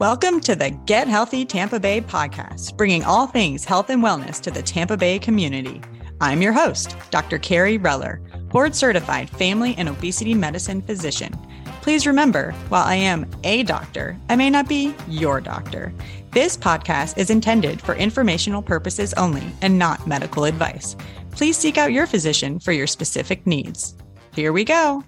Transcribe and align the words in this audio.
Welcome 0.00 0.40
to 0.40 0.56
the 0.56 0.70
Get 0.86 1.06
Healthy 1.06 1.44
Tampa 1.44 1.78
Bay 1.78 2.00
podcast, 2.00 2.76
bringing 2.76 3.04
all 3.04 3.28
things 3.28 3.64
health 3.64 3.90
and 3.90 4.02
wellness 4.02 4.40
to 4.40 4.50
the 4.50 4.60
Tampa 4.60 4.96
Bay 4.96 5.20
community. 5.20 5.80
I'm 6.20 6.42
your 6.42 6.52
host, 6.52 6.96
Dr. 7.10 7.38
Kerry 7.38 7.78
Reller, 7.78 8.18
board 8.48 8.74
certified 8.74 9.30
family 9.30 9.76
and 9.78 9.88
obesity 9.88 10.34
medicine 10.34 10.82
physician. 10.82 11.38
Please 11.80 12.08
remember, 12.08 12.50
while 12.70 12.82
I 12.82 12.96
am 12.96 13.30
a 13.44 13.62
doctor, 13.62 14.18
I 14.28 14.34
may 14.34 14.50
not 14.50 14.68
be 14.68 14.96
your 15.06 15.40
doctor. 15.40 15.94
This 16.32 16.56
podcast 16.56 17.16
is 17.16 17.30
intended 17.30 17.80
for 17.80 17.94
informational 17.94 18.62
purposes 18.62 19.14
only 19.14 19.44
and 19.62 19.78
not 19.78 20.08
medical 20.08 20.44
advice. 20.44 20.96
Please 21.30 21.56
seek 21.56 21.78
out 21.78 21.92
your 21.92 22.08
physician 22.08 22.58
for 22.58 22.72
your 22.72 22.88
specific 22.88 23.46
needs. 23.46 23.94
Here 24.34 24.52
we 24.52 24.64
go. 24.64 25.04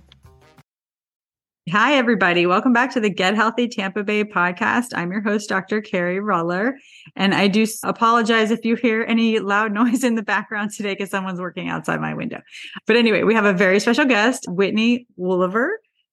Hi, 1.73 1.95
everybody. 1.95 2.46
Welcome 2.46 2.73
back 2.73 2.93
to 2.93 3.01
the 3.01 3.11
Get 3.11 3.35
Healthy 3.35 3.67
Tampa 3.67 4.05
Bay 4.05 4.23
podcast. 4.23 4.90
I'm 4.95 5.11
your 5.11 5.21
host, 5.21 5.49
Dr. 5.49 5.81
Kerry 5.81 6.18
Reller. 6.21 6.75
And 7.17 7.35
I 7.35 7.49
do 7.49 7.67
apologize 7.82 8.53
if 8.53 8.64
you 8.64 8.77
hear 8.77 9.03
any 9.03 9.40
loud 9.40 9.73
noise 9.75 10.04
in 10.04 10.14
the 10.14 10.23
background 10.23 10.71
today 10.71 10.93
because 10.95 11.11
someone's 11.11 11.40
working 11.40 11.68
outside 11.68 12.00
my 12.00 12.14
window. 12.14 12.40
But 12.87 12.95
anyway, 12.95 13.25
we 13.25 13.35
have 13.35 13.46
a 13.46 13.53
very 13.53 13.81
special 13.81 14.04
guest, 14.04 14.45
Whitney 14.46 15.09
Woolever. 15.18 15.71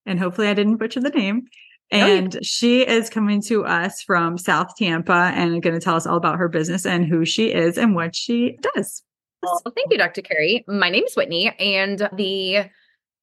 And 0.08 0.18
hopefully 0.18 0.48
I 0.48 0.55
didn't 0.55 0.77
butcher 0.77 1.02
the 1.02 1.12
name. 1.12 1.44
And 1.91 2.44
she 2.44 2.82
is 2.82 3.12
coming 3.12 3.40
to 3.44 3.63
us 3.63 4.02
from 4.02 4.40
South 4.40 4.76
Tampa 4.76 5.32
and 5.35 5.62
going 5.62 5.76
to 5.76 5.80
tell 5.80 5.96
us 5.96 6.08
all 6.08 6.18
about 6.18 6.40
her 6.40 6.49
business 6.49 6.84
and 6.84 7.05
who 7.05 7.26
she 7.26 7.54
is 7.54 7.77
and 7.77 7.94
what 7.94 8.16
she 8.16 8.58
does. 8.74 9.04
Well, 9.44 9.62
thank 9.76 9.91
you, 9.91 9.99
Dr. 9.99 10.24
Carrie. 10.24 10.66
My 10.68 10.90
name 10.90 11.04
is 11.04 11.16
Whitney, 11.16 11.54
and 11.60 12.10
the 12.16 12.70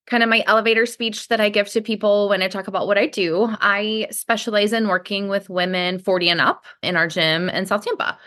kind 0.07 0.23
of 0.23 0.29
my 0.29 0.43
elevator 0.47 0.87
speech 0.87 1.29
that 1.29 1.41
I 1.41 1.49
give 1.49 1.69
to 1.69 1.81
people 1.81 2.29
when 2.29 2.43
I 2.43 2.49
talk 2.49 2.67
about 2.67 2.87
what 2.87 2.99
I 2.99 3.07
do. 3.07 3.49
I 3.61 4.09
specialize 4.11 4.73
in 4.73 4.89
working 4.89 5.29
with 5.29 5.49
women 5.49 5.99
40 5.99 6.29
and 6.31 6.41
up 6.41 6.65
in 6.83 6.97
our 6.97 7.07
gym 7.07 7.49
in 7.49 7.67
South 7.67 7.85
Tampa. 7.85 8.19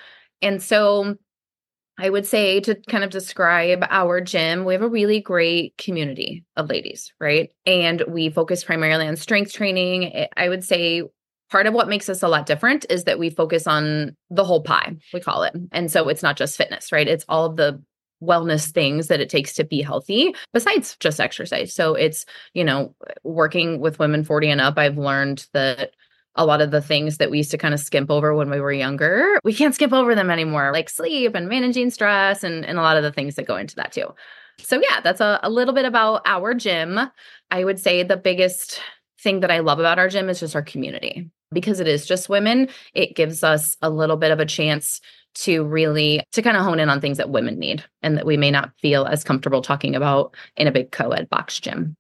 And 0.41 0.61
so 0.61 1.16
I 1.99 2.09
would 2.09 2.25
say 2.25 2.59
to 2.61 2.75
kind 2.88 3.03
of 3.03 3.11
describe 3.11 3.85
our 3.89 4.19
gym, 4.21 4.66
we 4.66 4.73
have 4.73 4.81
a 4.81 4.89
really 4.89 5.19
great 5.19 5.77
community 5.77 6.44
of 6.55 6.69
ladies, 6.69 7.13
right? 7.19 7.51
And 7.66 8.03
we 8.07 8.29
focus 8.29 8.63
primarily 8.63 9.07
on 9.07 9.16
strength 9.16 9.53
training. 9.53 10.27
I 10.35 10.49
would 10.49 10.63
say 10.63 11.03
part 11.51 11.67
of 11.67 11.73
what 11.73 11.88
makes 11.88 12.09
us 12.09 12.23
a 12.23 12.27
lot 12.27 12.47
different 12.47 12.85
is 12.89 13.03
that 13.03 13.19
we 13.19 13.29
focus 13.29 13.67
on 13.67 14.16
the 14.31 14.44
whole 14.44 14.63
pie, 14.63 14.95
we 15.13 15.19
call 15.19 15.44
it. 15.44 15.53
And 15.71 15.91
so 15.91 16.09
it's 16.09 16.23
not 16.23 16.35
just 16.35 16.57
fitness, 16.57 16.91
right? 16.91 17.07
It's 17.07 17.25
all 17.29 17.45
of 17.45 17.57
the 17.57 17.81
wellness 18.23 18.71
things 18.71 19.07
that 19.07 19.19
it 19.19 19.29
takes 19.29 19.53
to 19.53 19.63
be 19.63 19.81
healthy 19.81 20.35
besides 20.53 20.95
just 20.99 21.19
exercise. 21.19 21.73
So 21.73 21.95
it's, 21.95 22.25
you 22.53 22.63
know, 22.63 22.95
working 23.23 23.79
with 23.79 23.99
women 23.99 24.23
40 24.23 24.49
and 24.49 24.61
up, 24.61 24.77
I've 24.77 24.97
learned 24.97 25.47
that 25.53 25.91
a 26.35 26.45
lot 26.45 26.61
of 26.61 26.71
the 26.71 26.81
things 26.81 27.17
that 27.17 27.29
we 27.29 27.38
used 27.38 27.51
to 27.51 27.57
kind 27.57 27.73
of 27.73 27.79
skimp 27.79 28.09
over 28.09 28.33
when 28.33 28.49
we 28.49 28.59
were 28.59 28.73
younger, 28.73 29.39
we 29.44 29.53
can't 29.53 29.75
skip 29.75 29.94
over 29.94 30.16
them 30.16 30.31
anymore, 30.31 30.71
like 30.71 30.89
sleep 30.89 31.35
and 31.35 31.47
managing 31.47 31.91
stress 31.91 32.44
and, 32.44 32.66
and 32.66 32.79
a 32.79 32.81
lot 32.81 32.97
of 32.97 33.03
the 33.03 33.11
things 33.11 33.35
that 33.35 33.45
go 33.45 33.55
into 33.55 33.75
that 33.75 33.91
too. 33.91 34.07
So, 34.59 34.81
yeah, 34.81 35.01
that's 35.01 35.21
a, 35.21 35.39
a 35.44 35.49
little 35.49 35.73
bit 35.73 35.85
about 35.85 36.21
our 36.25 36.53
gym. 36.53 36.99
I 37.51 37.63
would 37.63 37.79
say 37.79 38.03
the 38.03 38.17
biggest 38.17 38.79
thing 39.19 39.39
that 39.41 39.51
I 39.51 39.59
love 39.59 39.79
about 39.79 39.99
our 39.99 40.09
gym 40.09 40.29
is 40.29 40.39
just 40.39 40.55
our 40.55 40.61
community 40.61 41.29
because 41.51 41.79
it 41.79 41.88
is 41.88 42.05
just 42.05 42.29
women. 42.29 42.67
It 42.94 43.16
gives 43.16 43.44
us 43.44 43.77
a 43.81 43.89
little 43.89 44.17
bit 44.17 44.31
of 44.31 44.39
a 44.39 44.45
chance 44.45 45.01
to 45.35 45.63
really 45.63 46.21
to 46.31 46.41
kind 46.41 46.57
of 46.57 46.63
hone 46.63 46.79
in 46.79 46.89
on 46.89 47.01
things 47.01 47.17
that 47.17 47.29
women 47.29 47.57
need 47.57 47.83
and 48.01 48.17
that 48.17 48.25
we 48.25 48.37
may 48.37 48.51
not 48.51 48.71
feel 48.81 49.05
as 49.05 49.23
comfortable 49.23 49.61
talking 49.61 49.95
about 49.95 50.35
in 50.57 50.67
a 50.67 50.71
big 50.71 50.91
co-ed 50.91 51.29
box 51.29 51.59
gym. 51.59 51.95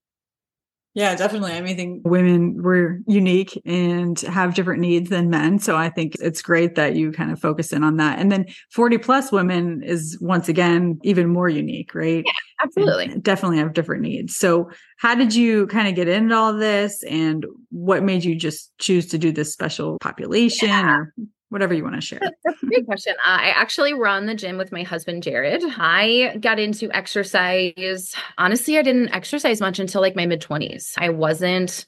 Yeah, 0.95 1.15
definitely. 1.15 1.53
I 1.53 1.61
mean, 1.61 1.73
I 1.73 1.75
think 1.75 2.07
women 2.07 2.61
were 2.61 2.99
unique 3.07 3.59
and 3.65 4.19
have 4.21 4.53
different 4.53 4.79
needs 4.79 5.09
than 5.09 5.27
men. 5.27 5.57
So 5.57 5.75
I 5.75 5.89
think 5.89 6.15
it's 6.19 6.43
great 6.43 6.75
that 6.75 6.95
you 6.95 7.11
kind 7.11 7.31
of 7.31 7.39
focus 7.39 7.73
in 7.73 7.83
on 7.83 7.97
that. 7.97 8.19
And 8.19 8.31
then 8.31 8.45
40 8.71 8.99
plus 8.99 9.31
women 9.31 9.81
is 9.81 10.19
once 10.21 10.47
again 10.49 10.99
even 11.01 11.29
more 11.29 11.49
unique, 11.49 11.95
right? 11.95 12.23
Yeah, 12.23 12.31
absolutely. 12.63 13.05
And 13.05 13.23
definitely 13.23 13.57
have 13.57 13.73
different 13.73 14.03
needs. 14.03 14.35
So 14.35 14.69
how 14.97 15.15
did 15.15 15.33
you 15.33 15.65
kind 15.65 15.87
of 15.87 15.95
get 15.95 16.07
into 16.07 16.35
all 16.35 16.53
this 16.53 17.01
and 17.09 17.43
what 17.71 18.03
made 18.03 18.23
you 18.23 18.35
just 18.35 18.71
choose 18.77 19.07
to 19.07 19.17
do 19.17 19.31
this 19.31 19.51
special 19.51 19.97
population 19.99 20.67
yeah. 20.67 20.97
or 20.97 21.13
whatever 21.53 21.73
you 21.73 21.83
want 21.83 21.95
to 21.95 22.01
share. 22.01 22.19
That's 22.43 22.61
a 22.61 22.65
great 22.65 22.85
question. 22.85 23.13
Uh, 23.25 23.37
I 23.39 23.49
actually 23.49 23.93
run 23.93 24.25
the 24.25 24.35
gym 24.35 24.57
with 24.57 24.71
my 24.71 24.83
husband, 24.83 25.23
Jared. 25.23 25.63
I 25.77 26.37
got 26.41 26.59
into 26.59 26.91
exercise. 26.91 28.13
Honestly, 28.37 28.77
I 28.77 28.81
didn't 28.81 29.09
exercise 29.09 29.61
much 29.61 29.79
until 29.79 30.01
like 30.01 30.15
my 30.15 30.25
mid 30.25 30.41
20s. 30.41 30.95
I 30.97 31.09
wasn't 31.09 31.85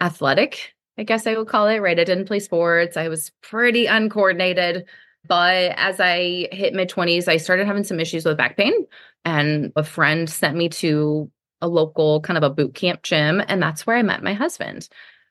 athletic, 0.00 0.74
I 0.98 1.04
guess 1.04 1.26
I 1.26 1.36
would 1.36 1.46
call 1.46 1.68
it, 1.68 1.78
right? 1.78 1.98
I 1.98 2.04
didn't 2.04 2.26
play 2.26 2.40
sports. 2.40 2.96
I 2.96 3.08
was 3.08 3.30
pretty 3.40 3.86
uncoordinated. 3.86 4.86
But 5.26 5.74
as 5.76 6.00
I 6.00 6.48
hit 6.50 6.74
mid 6.74 6.90
20s, 6.90 7.28
I 7.28 7.36
started 7.36 7.66
having 7.66 7.84
some 7.84 8.00
issues 8.00 8.24
with 8.24 8.36
back 8.36 8.56
pain. 8.56 8.72
And 9.24 9.72
a 9.76 9.84
friend 9.84 10.28
sent 10.28 10.56
me 10.56 10.68
to 10.70 11.30
a 11.60 11.68
local 11.68 12.20
kind 12.20 12.36
of 12.36 12.42
a 12.42 12.54
boot 12.54 12.74
camp 12.74 13.02
gym. 13.02 13.42
And 13.46 13.62
that's 13.62 13.86
where 13.86 13.96
I 13.96 14.02
met 14.02 14.22
my 14.22 14.34
husband. 14.34 14.88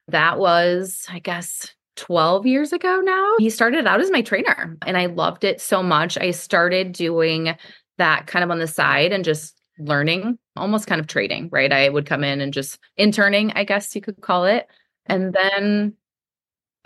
That 0.07 0.39
was, 0.39 1.05
I 1.09 1.19
guess, 1.19 1.73
12 1.97 2.45
years 2.45 2.71
ago 2.71 3.01
now. 3.03 3.35
He 3.39 3.49
started 3.49 3.85
out 3.85 3.99
as 3.99 4.11
my 4.11 4.21
trainer 4.21 4.77
and 4.85 4.97
I 4.97 5.07
loved 5.07 5.43
it 5.43 5.59
so 5.59 5.83
much. 5.83 6.17
I 6.17 6.31
started 6.31 6.93
doing 6.93 7.55
that 7.97 8.27
kind 8.27 8.43
of 8.43 8.51
on 8.51 8.59
the 8.59 8.67
side 8.67 9.11
and 9.11 9.25
just 9.25 9.59
learning, 9.79 10.37
almost 10.55 10.87
kind 10.87 11.01
of 11.01 11.07
trading, 11.07 11.49
right? 11.51 11.71
I 11.71 11.89
would 11.89 12.05
come 12.05 12.23
in 12.23 12.41
and 12.41 12.53
just 12.53 12.79
interning, 12.95 13.51
I 13.53 13.63
guess 13.63 13.93
you 13.95 14.01
could 14.01 14.21
call 14.21 14.45
it. 14.45 14.67
And 15.05 15.33
then 15.33 15.93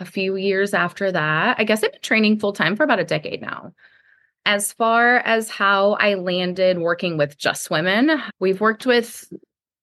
a 0.00 0.04
few 0.04 0.36
years 0.36 0.74
after 0.74 1.12
that, 1.12 1.56
I 1.58 1.64
guess 1.64 1.82
I've 1.82 1.92
been 1.92 2.00
training 2.00 2.40
full 2.40 2.52
time 2.52 2.76
for 2.76 2.82
about 2.82 2.98
a 2.98 3.04
decade 3.04 3.40
now. 3.40 3.72
As 4.44 4.72
far 4.72 5.18
as 5.18 5.48
how 5.48 5.92
I 5.92 6.14
landed 6.14 6.78
working 6.78 7.16
with 7.16 7.38
just 7.38 7.70
women, 7.70 8.20
we've 8.40 8.60
worked 8.60 8.86
with 8.86 9.32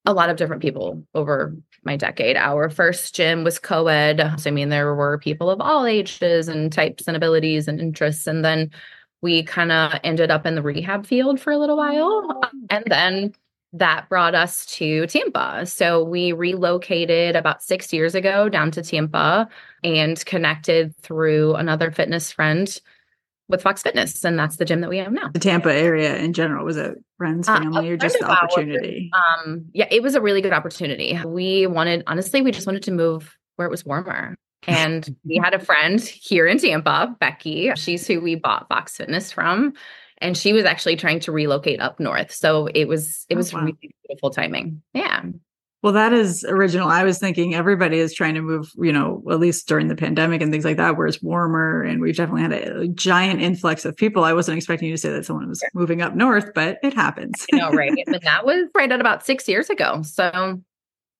a 0.04 0.12
lot 0.12 0.28
of 0.28 0.36
different 0.36 0.62
people 0.62 1.04
over 1.14 1.56
my 1.84 1.96
decade. 1.96 2.36
Our 2.36 2.68
first 2.68 3.14
gym 3.14 3.44
was 3.44 3.58
co 3.58 3.86
ed. 3.88 4.34
So, 4.38 4.50
I 4.50 4.52
mean, 4.52 4.68
there 4.68 4.94
were 4.94 5.18
people 5.18 5.50
of 5.50 5.60
all 5.60 5.86
ages 5.86 6.48
and 6.48 6.72
types 6.72 7.06
and 7.06 7.16
abilities 7.16 7.68
and 7.68 7.80
interests. 7.80 8.26
And 8.26 8.44
then 8.44 8.70
we 9.22 9.42
kind 9.42 9.72
of 9.72 9.98
ended 10.04 10.30
up 10.30 10.46
in 10.46 10.54
the 10.54 10.62
rehab 10.62 11.06
field 11.06 11.40
for 11.40 11.52
a 11.52 11.58
little 11.58 11.76
while. 11.76 12.26
Oh. 12.30 12.42
And 12.70 12.84
then 12.86 13.32
that 13.72 14.08
brought 14.08 14.34
us 14.34 14.66
to 14.66 15.06
Tampa. 15.06 15.64
So 15.64 16.02
we 16.02 16.32
relocated 16.32 17.36
about 17.36 17.62
six 17.62 17.92
years 17.92 18.14
ago 18.14 18.48
down 18.48 18.70
to 18.72 18.82
Tampa 18.82 19.48
and 19.84 20.24
connected 20.26 20.96
through 20.96 21.54
another 21.54 21.90
fitness 21.90 22.32
friend 22.32 22.80
with 23.50 23.62
Fox 23.62 23.82
Fitness, 23.82 24.24
and 24.24 24.38
that's 24.38 24.56
the 24.56 24.64
gym 24.64 24.80
that 24.80 24.90
we 24.90 24.98
have 24.98 25.12
now. 25.12 25.30
The 25.32 25.40
Tampa 25.40 25.72
area 25.72 26.16
in 26.16 26.32
general 26.32 26.64
was 26.64 26.76
it 26.76 26.96
friends, 27.18 27.48
uh, 27.48 27.58
family, 27.58 27.90
uh, 27.90 27.92
or 27.92 27.96
just 27.96 28.18
the 28.18 28.30
opportunity? 28.30 29.10
Ours, 29.12 29.40
um, 29.46 29.66
yeah, 29.72 29.86
it 29.90 30.02
was 30.02 30.14
a 30.14 30.20
really 30.20 30.40
good 30.40 30.52
opportunity. 30.52 31.18
We 31.24 31.66
wanted, 31.66 32.04
honestly, 32.06 32.42
we 32.42 32.52
just 32.52 32.66
wanted 32.66 32.84
to 32.84 32.92
move 32.92 33.36
where 33.56 33.66
it 33.66 33.70
was 33.70 33.84
warmer. 33.84 34.36
And 34.66 35.16
we 35.24 35.40
had 35.42 35.54
a 35.54 35.58
friend 35.58 36.00
here 36.00 36.46
in 36.46 36.58
Tampa, 36.58 37.14
Becky. 37.20 37.72
She's 37.76 38.06
who 38.06 38.20
we 38.20 38.34
bought 38.34 38.68
Fox 38.68 38.96
Fitness 38.96 39.32
from. 39.32 39.74
And 40.18 40.36
she 40.36 40.52
was 40.52 40.64
actually 40.64 40.96
trying 40.96 41.20
to 41.20 41.32
relocate 41.32 41.80
up 41.80 41.98
north. 41.98 42.32
So 42.32 42.66
it 42.66 42.86
was 42.86 43.24
it 43.30 43.34
oh, 43.34 43.36
was 43.38 43.54
wow. 43.54 43.60
really 43.60 43.90
beautiful 44.06 44.30
timing. 44.30 44.82
Yeah. 44.92 45.22
Well, 45.82 45.94
that 45.94 46.12
is 46.12 46.44
original. 46.44 46.88
I 46.88 47.04
was 47.04 47.18
thinking 47.18 47.54
everybody 47.54 47.98
is 47.98 48.12
trying 48.12 48.34
to 48.34 48.42
move, 48.42 48.70
you 48.76 48.92
know, 48.92 49.22
at 49.30 49.40
least 49.40 49.66
during 49.66 49.88
the 49.88 49.96
pandemic 49.96 50.42
and 50.42 50.52
things 50.52 50.64
like 50.64 50.76
that, 50.76 50.96
where 50.96 51.06
it's 51.06 51.22
warmer. 51.22 51.82
And 51.82 52.02
we've 52.02 52.16
definitely 52.16 52.42
had 52.42 52.52
a, 52.52 52.88
giant 52.88 53.40
influx 53.40 53.84
of 53.84 53.96
people. 53.96 54.24
I 54.24 54.34
wasn't 54.34 54.58
expecting 54.58 54.88
you 54.88 54.94
to 54.94 54.98
say 54.98 55.10
that 55.10 55.24
someone 55.24 55.48
was 55.48 55.62
moving 55.72 56.02
up 56.02 56.14
north, 56.14 56.52
but 56.54 56.78
it 56.82 56.92
happens. 56.92 57.46
I 57.52 57.56
know, 57.56 57.70
right? 57.70 57.92
and 58.06 58.20
that 58.22 58.44
was 58.44 58.68
right 58.74 58.92
at 58.92 59.00
about 59.00 59.24
six 59.24 59.48
years 59.48 59.70
ago. 59.70 60.02
So 60.02 60.60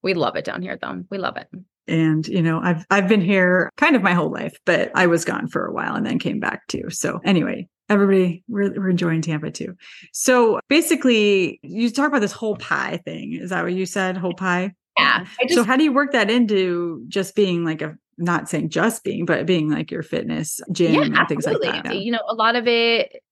we 0.03 0.15
love 0.15 0.37
it 0.37 0.44
down 0.44 0.60
here, 0.62 0.78
though. 0.81 1.04
We 1.10 1.19
love 1.19 1.37
it. 1.37 1.49
And 1.88 2.26
you 2.28 2.43
know, 2.43 2.60
I've 2.60 2.84
I've 2.91 3.09
been 3.09 3.20
here 3.20 3.70
kind 3.76 3.96
of 3.96 4.02
my 4.02 4.12
whole 4.12 4.31
life, 4.31 4.56
but 4.67 4.90
I 4.94 5.06
was 5.06 5.25
gone 5.25 5.49
for 5.49 5.67
a 5.67 5.73
while 5.73 5.94
and 5.94 6.05
then 6.05 6.19
came 6.19 6.38
back 6.38 6.67
too. 6.69 6.85
So 6.90 7.20
anyway, 7.25 7.69
everybody 7.90 8.42
we're, 8.48 8.72
we're 8.72 8.88
enjoying 8.88 9.20
tampa 9.20 9.50
too. 9.50 9.76
So 10.12 10.60
basically 10.69 11.60
you 11.62 11.90
talk 11.90 12.08
about 12.08 12.20
this 12.20 12.32
whole 12.32 12.56
pie 12.56 13.00
thing. 13.04 13.34
Is 13.34 13.50
that 13.50 13.62
what 13.62 13.75
you 13.75 13.84
said? 13.84 14.16
Whole 14.16 14.34
pie? 14.34 14.72
Yeah. 14.98 15.26
Just, 15.42 15.54
so 15.54 15.64
how 15.64 15.76
do 15.76 15.84
you 15.84 15.92
work 15.92 16.12
that 16.12 16.31
into 16.31 17.04
just 17.08 17.34
being 17.34 17.64
like 17.64 17.82
a 17.82 17.96
not 18.16 18.48
saying 18.48 18.69
just 18.69 19.02
being 19.02 19.25
but 19.25 19.46
being 19.46 19.70
like 19.70 19.90
your 19.90 20.02
fitness 20.02 20.60
gym 20.72 20.94
yeah, 20.94 21.02
and 21.02 21.28
things 21.28 21.46
absolutely. 21.46 21.69
like 21.69 21.84
that 21.84 22.02
you 22.02 22.12
know 22.12 22.20
a 22.28 22.34
lot 22.34 22.54
of 22.54 22.69
it 22.69 23.22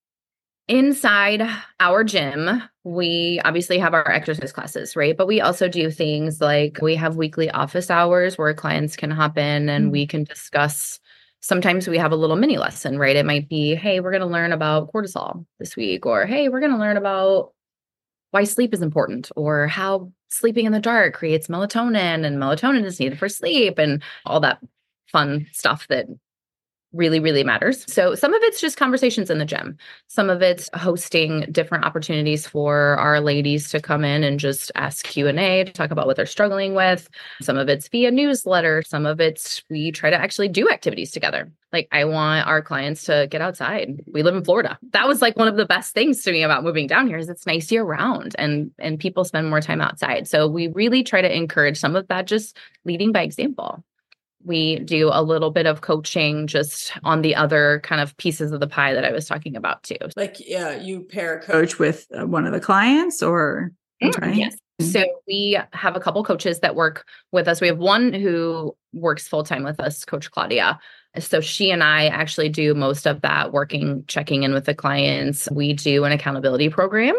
inside 0.67 1.47
our 1.79 2.03
gym 2.03 2.63
we 2.83 3.39
obviously 3.45 3.77
have 3.77 3.93
our 3.93 4.09
exercise 4.09 4.51
classes 4.51 4.95
right? 4.95 5.15
But 5.15 5.27
we 5.27 5.41
also 5.41 5.67
do 5.67 5.91
things 5.91 6.41
like 6.41 6.79
we 6.81 6.95
have 6.95 7.15
weekly 7.15 7.49
office 7.51 7.89
hours 7.91 8.37
where 8.37 8.53
clients 8.53 8.95
can 8.95 9.11
hop 9.11 9.37
in 9.37 9.69
and 9.69 9.85
mm-hmm. 9.85 9.91
we 9.91 10.07
can 10.07 10.23
discuss 10.23 10.99
sometimes 11.41 11.87
we 11.87 11.97
have 11.97 12.11
a 12.11 12.17
little 12.17 12.35
mini 12.35 12.57
lesson, 12.57 12.97
right? 12.97 13.15
It 13.15 13.25
might 13.25 13.49
be, 13.49 13.75
hey, 13.75 13.99
we're 13.99 14.11
going 14.11 14.21
to 14.21 14.27
learn 14.27 14.51
about 14.51 14.91
cortisol 14.91 15.45
this 15.59 15.75
week, 15.75 16.05
or 16.05 16.25
hey, 16.25 16.49
we're 16.49 16.59
going 16.59 16.71
to 16.71 16.77
learn 16.77 16.97
about 16.97 17.53
why 18.31 18.43
sleep 18.43 18.73
is 18.73 18.81
important, 18.81 19.31
or 19.35 19.67
how 19.67 20.11
sleeping 20.29 20.65
in 20.65 20.71
the 20.71 20.79
dark 20.79 21.15
creates 21.15 21.47
melatonin, 21.47 22.25
and 22.25 22.37
melatonin 22.37 22.85
is 22.85 22.99
needed 22.99 23.17
for 23.17 23.29
sleep, 23.29 23.77
and 23.79 24.03
all 24.25 24.39
that 24.39 24.59
fun 25.11 25.47
stuff 25.51 25.87
that 25.87 26.05
really 26.93 27.19
really 27.19 27.43
matters. 27.43 27.91
So 27.91 28.15
some 28.15 28.33
of 28.33 28.41
it's 28.43 28.59
just 28.59 28.77
conversations 28.77 29.29
in 29.29 29.37
the 29.37 29.45
gym. 29.45 29.77
Some 30.07 30.29
of 30.29 30.41
it's 30.41 30.69
hosting 30.73 31.45
different 31.51 31.85
opportunities 31.85 32.47
for 32.47 32.97
our 32.97 33.21
ladies 33.21 33.69
to 33.69 33.79
come 33.79 34.03
in 34.03 34.23
and 34.23 34.39
just 34.39 34.71
ask 34.75 35.05
q&a 35.05 35.63
to 35.63 35.71
talk 35.71 35.91
about 35.91 36.07
what 36.07 36.15
they're 36.15 36.25
struggling 36.25 36.73
with. 36.73 37.07
Some 37.41 37.57
of 37.57 37.69
it's 37.69 37.87
via 37.87 38.11
newsletter. 38.11 38.81
Some 38.81 39.05
of 39.05 39.19
it's 39.19 39.63
we 39.69 39.91
try 39.91 40.09
to 40.09 40.19
actually 40.19 40.47
do 40.47 40.69
activities 40.69 41.11
together. 41.11 41.51
Like 41.71 41.87
i 41.91 42.03
want 42.05 42.47
our 42.47 42.63
clients 42.63 43.03
to 43.05 43.27
get 43.29 43.41
outside. 43.41 44.01
We 44.11 44.23
live 44.23 44.35
in 44.35 44.43
florida. 44.43 44.79
That 44.91 45.07
was 45.07 45.21
like 45.21 45.37
one 45.37 45.47
of 45.47 45.57
the 45.57 45.65
best 45.65 45.93
things 45.93 46.23
to 46.23 46.31
me 46.31 46.41
about 46.41 46.63
moving 46.63 46.87
down 46.87 47.07
here 47.07 47.17
is 47.17 47.29
it's 47.29 47.45
nice 47.45 47.71
year 47.71 47.83
round 47.83 48.35
and 48.39 48.71
and 48.79 48.99
people 48.99 49.23
spend 49.25 49.49
more 49.49 49.61
time 49.61 49.81
outside. 49.81 50.27
So 50.27 50.47
we 50.47 50.67
really 50.69 51.03
try 51.03 51.21
to 51.21 51.35
encourage 51.35 51.79
some 51.79 51.95
of 51.95 52.07
that 52.07 52.25
just 52.25 52.57
leading 52.83 53.11
by 53.11 53.21
example 53.21 53.83
we 54.43 54.79
do 54.79 55.09
a 55.11 55.21
little 55.21 55.51
bit 55.51 55.65
of 55.65 55.81
coaching 55.81 56.47
just 56.47 56.93
on 57.03 57.21
the 57.21 57.35
other 57.35 57.81
kind 57.83 58.01
of 58.01 58.15
pieces 58.17 58.51
of 58.51 58.59
the 58.59 58.67
pie 58.67 58.93
that 58.93 59.05
I 59.05 59.11
was 59.11 59.27
talking 59.27 59.55
about 59.55 59.83
too. 59.83 59.97
Like, 60.15 60.37
yeah, 60.39 60.79
you 60.81 61.01
pair 61.01 61.37
a 61.37 61.41
coach 61.41 61.77
with 61.77 62.07
uh, 62.17 62.25
one 62.25 62.45
of 62.45 62.53
the 62.53 62.59
clients 62.59 63.21
or 63.21 63.71
mm, 64.01 64.35
yes. 64.35 64.55
Mm-hmm. 64.81 64.91
So 64.91 65.05
we 65.27 65.59
have 65.73 65.95
a 65.95 65.99
couple 65.99 66.23
coaches 66.23 66.59
that 66.59 66.75
work 66.75 67.05
with 67.31 67.47
us. 67.47 67.59
We 67.59 67.67
have 67.67 67.79
one 67.79 68.13
who 68.13 68.75
works 68.93 69.27
full 69.27 69.43
time 69.43 69.63
with 69.63 69.79
us, 69.79 70.05
Coach 70.05 70.31
Claudia. 70.31 70.79
So 71.17 71.41
she 71.41 71.71
and 71.71 71.83
I 71.83 72.07
actually 72.07 72.49
do 72.49 72.73
most 72.73 73.05
of 73.05 73.21
that 73.21 73.51
working, 73.51 74.05
checking 74.07 74.43
in 74.43 74.53
with 74.53 74.65
the 74.65 74.75
clients. 74.75 75.49
We 75.51 75.73
do 75.73 76.05
an 76.05 76.11
accountability 76.11 76.69
program 76.69 77.15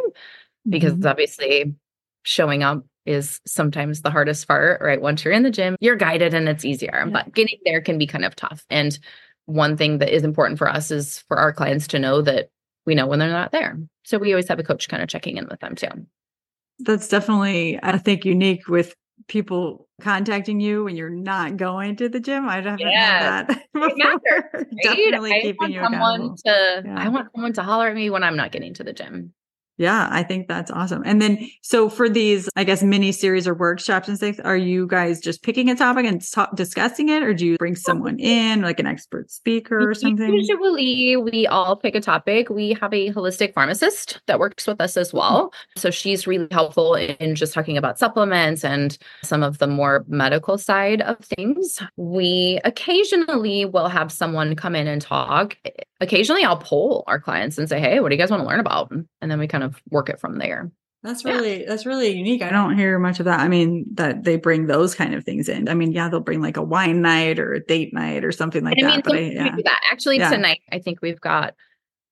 because 0.68 0.94
mm-hmm. 0.94 1.06
obviously 1.06 1.74
showing 2.22 2.62
up 2.62 2.84
is 3.06 3.40
sometimes 3.46 4.02
the 4.02 4.10
hardest 4.10 4.46
part, 4.46 4.80
right? 4.80 5.00
Once 5.00 5.24
you're 5.24 5.34
in 5.34 5.42
the 5.42 5.50
gym, 5.50 5.76
you're 5.80 5.96
guided 5.96 6.34
and 6.34 6.48
it's 6.48 6.64
easier, 6.64 7.04
yeah. 7.06 7.12
but 7.12 7.34
getting 7.34 7.58
there 7.64 7.80
can 7.80 7.98
be 7.98 8.06
kind 8.06 8.24
of 8.24 8.36
tough. 8.36 8.64
And 8.70 8.98
one 9.46 9.76
thing 9.76 9.98
that 9.98 10.14
is 10.14 10.22
important 10.22 10.58
for 10.58 10.68
us 10.68 10.90
is 10.90 11.20
for 11.28 11.36
our 11.36 11.52
clients 11.52 11.88
to 11.88 11.98
know 11.98 12.22
that 12.22 12.50
we 12.86 12.94
know 12.94 13.06
when 13.06 13.18
they're 13.18 13.30
not 13.30 13.52
there. 13.52 13.78
So 14.04 14.18
we 14.18 14.32
always 14.32 14.48
have 14.48 14.58
a 14.58 14.64
coach 14.64 14.88
kind 14.88 15.02
of 15.02 15.08
checking 15.08 15.36
in 15.36 15.46
with 15.48 15.60
them 15.60 15.74
too. 15.74 15.88
That's 16.78 17.08
definitely, 17.08 17.78
I 17.82 17.98
think, 17.98 18.24
unique 18.24 18.68
with 18.68 18.94
people 19.28 19.86
contacting 20.00 20.60
you 20.60 20.84
when 20.84 20.96
you're 20.96 21.10
not 21.10 21.56
going 21.56 21.96
to 21.96 22.08
the 22.08 22.20
gym. 22.20 22.48
I 22.48 22.56
haven't 22.56 22.80
yeah. 22.80 22.88
had 22.88 23.48
that 23.48 23.64
before. 23.72 24.50
Right? 24.54 24.66
Definitely 24.82 25.32
I 25.32 25.40
keeping 25.42 25.72
you 25.72 25.80
accountable. 25.80 26.36
To, 26.46 26.82
yeah. 26.84 26.94
I 26.98 27.08
want 27.08 27.28
someone 27.34 27.52
to 27.54 27.62
holler 27.62 27.88
at 27.88 27.94
me 27.94 28.08
when 28.10 28.22
I'm 28.22 28.36
not 28.36 28.52
getting 28.52 28.74
to 28.74 28.84
the 28.84 28.92
gym. 28.92 29.32
Yeah, 29.80 30.10
I 30.12 30.24
think 30.24 30.46
that's 30.46 30.70
awesome. 30.70 31.02
And 31.06 31.22
then, 31.22 31.50
so 31.62 31.88
for 31.88 32.06
these, 32.06 32.50
I 32.54 32.64
guess, 32.64 32.82
mini 32.82 33.12
series 33.12 33.48
or 33.48 33.54
workshops 33.54 34.08
and 34.08 34.18
things, 34.18 34.38
are 34.38 34.54
you 34.54 34.86
guys 34.86 35.20
just 35.20 35.42
picking 35.42 35.70
a 35.70 35.74
topic 35.74 36.04
and 36.04 36.20
talk, 36.20 36.54
discussing 36.54 37.08
it, 37.08 37.22
or 37.22 37.32
do 37.32 37.46
you 37.46 37.56
bring 37.56 37.74
someone 37.74 38.18
in, 38.18 38.60
like 38.60 38.78
an 38.78 38.86
expert 38.86 39.30
speaker 39.30 39.88
or 39.88 39.94
something? 39.94 40.34
Usually, 40.34 41.16
we 41.16 41.46
all 41.46 41.76
pick 41.76 41.94
a 41.94 42.00
topic. 42.02 42.50
We 42.50 42.74
have 42.74 42.92
a 42.92 43.10
holistic 43.10 43.54
pharmacist 43.54 44.20
that 44.26 44.38
works 44.38 44.66
with 44.66 44.82
us 44.82 44.98
as 44.98 45.14
well. 45.14 45.50
So 45.78 45.90
she's 45.90 46.26
really 46.26 46.48
helpful 46.50 46.94
in 46.94 47.34
just 47.34 47.54
talking 47.54 47.78
about 47.78 47.98
supplements 47.98 48.62
and 48.62 48.98
some 49.22 49.42
of 49.42 49.56
the 49.60 49.66
more 49.66 50.04
medical 50.08 50.58
side 50.58 51.00
of 51.00 51.16
things. 51.20 51.80
We 51.96 52.60
occasionally 52.64 53.64
will 53.64 53.88
have 53.88 54.12
someone 54.12 54.56
come 54.56 54.76
in 54.76 54.86
and 54.86 55.00
talk. 55.00 55.56
Occasionally, 56.00 56.44
I'll 56.44 56.56
poll 56.56 57.04
our 57.06 57.20
clients 57.20 57.58
and 57.58 57.68
say, 57.68 57.80
"Hey, 57.80 58.00
what 58.00 58.08
do 58.08 58.14
you 58.14 58.20
guys 58.20 58.30
want 58.30 58.42
to 58.42 58.48
learn 58.48 58.60
about?" 58.60 58.90
And 58.90 59.30
then 59.30 59.38
we 59.38 59.46
kind 59.46 59.64
of 59.64 59.80
work 59.90 60.08
it 60.08 60.20
from 60.20 60.38
there. 60.38 60.70
That's 61.02 61.24
really 61.24 61.60
yeah. 61.60 61.66
that's 61.68 61.86
really 61.86 62.10
unique. 62.10 62.42
I 62.42 62.50
don't 62.50 62.76
hear 62.76 62.98
much 62.98 63.20
of 63.20 63.24
that. 63.24 63.40
I 63.40 63.48
mean, 63.48 63.86
that 63.94 64.24
they 64.24 64.36
bring 64.36 64.66
those 64.66 64.94
kind 64.94 65.14
of 65.14 65.24
things 65.24 65.48
in. 65.48 65.68
I 65.68 65.74
mean, 65.74 65.92
yeah, 65.92 66.08
they'll 66.08 66.20
bring 66.20 66.42
like 66.42 66.58
a 66.58 66.62
wine 66.62 67.00
night 67.00 67.38
or 67.38 67.54
a 67.54 67.64
date 67.64 67.94
night 67.94 68.22
or 68.22 68.32
something 68.32 68.64
like 68.64 68.76
I 68.78 68.82
that. 68.82 68.90
Mean, 68.90 69.02
but 69.04 69.14
I, 69.14 69.18
yeah. 69.20 69.56
that. 69.64 69.80
Actually, 69.90 70.18
yeah. 70.18 70.30
tonight 70.30 70.60
I 70.70 70.78
think 70.78 71.00
we've 71.00 71.20
got 71.20 71.54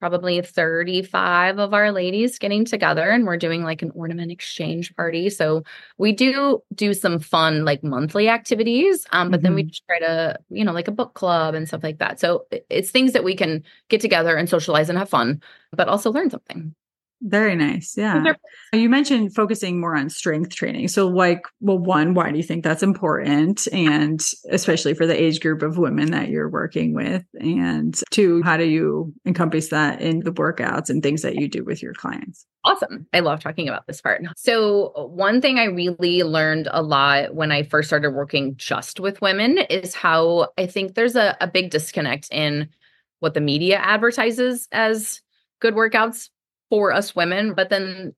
probably 0.01 0.41
35 0.41 1.59
of 1.59 1.75
our 1.75 1.93
ladies 1.93 2.39
getting 2.39 2.65
together 2.65 3.09
and 3.11 3.27
we're 3.27 3.37
doing 3.37 3.65
like 3.65 3.83
an 3.83 3.91
ornament 3.95 4.31
exchange 4.31 4.95
party. 4.97 5.29
So 5.31 5.65
we 5.99 6.13
do 6.13 6.63
do 6.75 6.95
some 6.95 7.19
fun 7.19 7.65
like 7.65 7.83
monthly 7.83 8.29
activities, 8.29 9.07
um, 9.13 9.31
but 9.31 9.39
mm-hmm. 9.39 9.45
then 9.45 9.55
we 9.55 9.65
mm-hmm. 9.65 9.87
try 9.87 9.99
to, 9.99 10.39
you 10.51 10.65
know, 10.65 10.73
like 10.73 10.89
a 10.89 10.93
book 10.93 11.15
club 11.15 11.55
and 11.55 11.67
stuff 11.67 11.83
like 11.83 11.99
that. 11.99 12.21
So 12.21 12.47
it's 12.71 12.91
things 12.91 13.13
that 13.13 13.25
we 13.25 13.35
can 13.35 13.65
get 13.89 14.01
together 14.01 14.37
and 14.37 14.49
socialize 14.49 14.89
and 14.89 14.99
have 14.99 15.09
fun, 15.09 15.43
but 15.73 15.89
also 15.89 16.13
learn 16.13 16.31
something. 16.31 16.75
Very 17.21 17.57
nice. 17.57 17.95
Yeah. 17.97 18.35
You 18.73 18.89
mentioned 18.89 19.35
focusing 19.35 19.81
more 19.81 19.97
on 19.97 20.09
strength 20.09 20.55
training. 20.55 20.89
So, 20.89 21.09
like, 21.09 21.43
well, 21.61 21.79
one, 21.79 22.15
why 22.15 22.31
do 22.31 22.37
you 22.37 22.45
think 22.45 22.63
that's 22.63 22.83
important? 22.83 23.67
And 23.73 24.21
especially 24.51 24.95
for 24.95 25.07
the 25.07 25.21
age 25.21 25.41
group 25.41 25.63
of 25.63 25.79
women 25.79 26.13
that 26.13 26.29
you're 26.29 26.49
working 26.49 26.95
with. 26.95 27.25
And 27.41 28.01
two, 28.11 28.43
how 28.43 28.57
do 28.57 28.65
you 28.65 29.13
encompass 29.27 29.69
that 29.71 30.01
in 30.01 30.21
the 30.21 30.33
workouts 30.33 30.91
and 30.91 31.03
things 31.03 31.23
that 31.23 31.35
you 31.35 31.49
do 31.49 31.65
with 31.65 31.83
your 31.83 31.93
clients? 31.93 32.47
Awesome. 32.65 33.07
I 33.13 33.21
love 33.21 33.41
talking 33.41 33.69
about 33.69 33.87
this 33.87 34.01
part. 34.01 34.23
So, 34.37 34.93
one 35.13 35.41
thing 35.41 35.59
I 35.59 35.65
really 35.65 36.23
learned 36.23 36.69
a 36.71 36.83
lot 36.83 37.35
when 37.35 37.51
I 37.51 37.65
first 37.65 37.89
started 37.89 38.11
working 38.11 38.55
just 38.57 39.01
with 39.01 39.21
women 39.21 39.59
is 39.59 39.95
how 39.95 40.49
I 40.57 40.67
think 40.67 40.95
there's 40.95 41.17
a, 41.17 41.37
a 41.41 41.49
big 41.49 41.71
disconnect 41.71 42.29
in 42.31 42.69
what 43.21 43.35
the 43.35 43.41
media 43.41 43.79
advertises 43.79 44.69
as 44.71 45.21
good 45.61 45.75
workouts 45.75 46.29
for 46.71 46.93
us 46.93 47.15
women, 47.15 47.55
but 47.55 47.71
then 47.71 48.15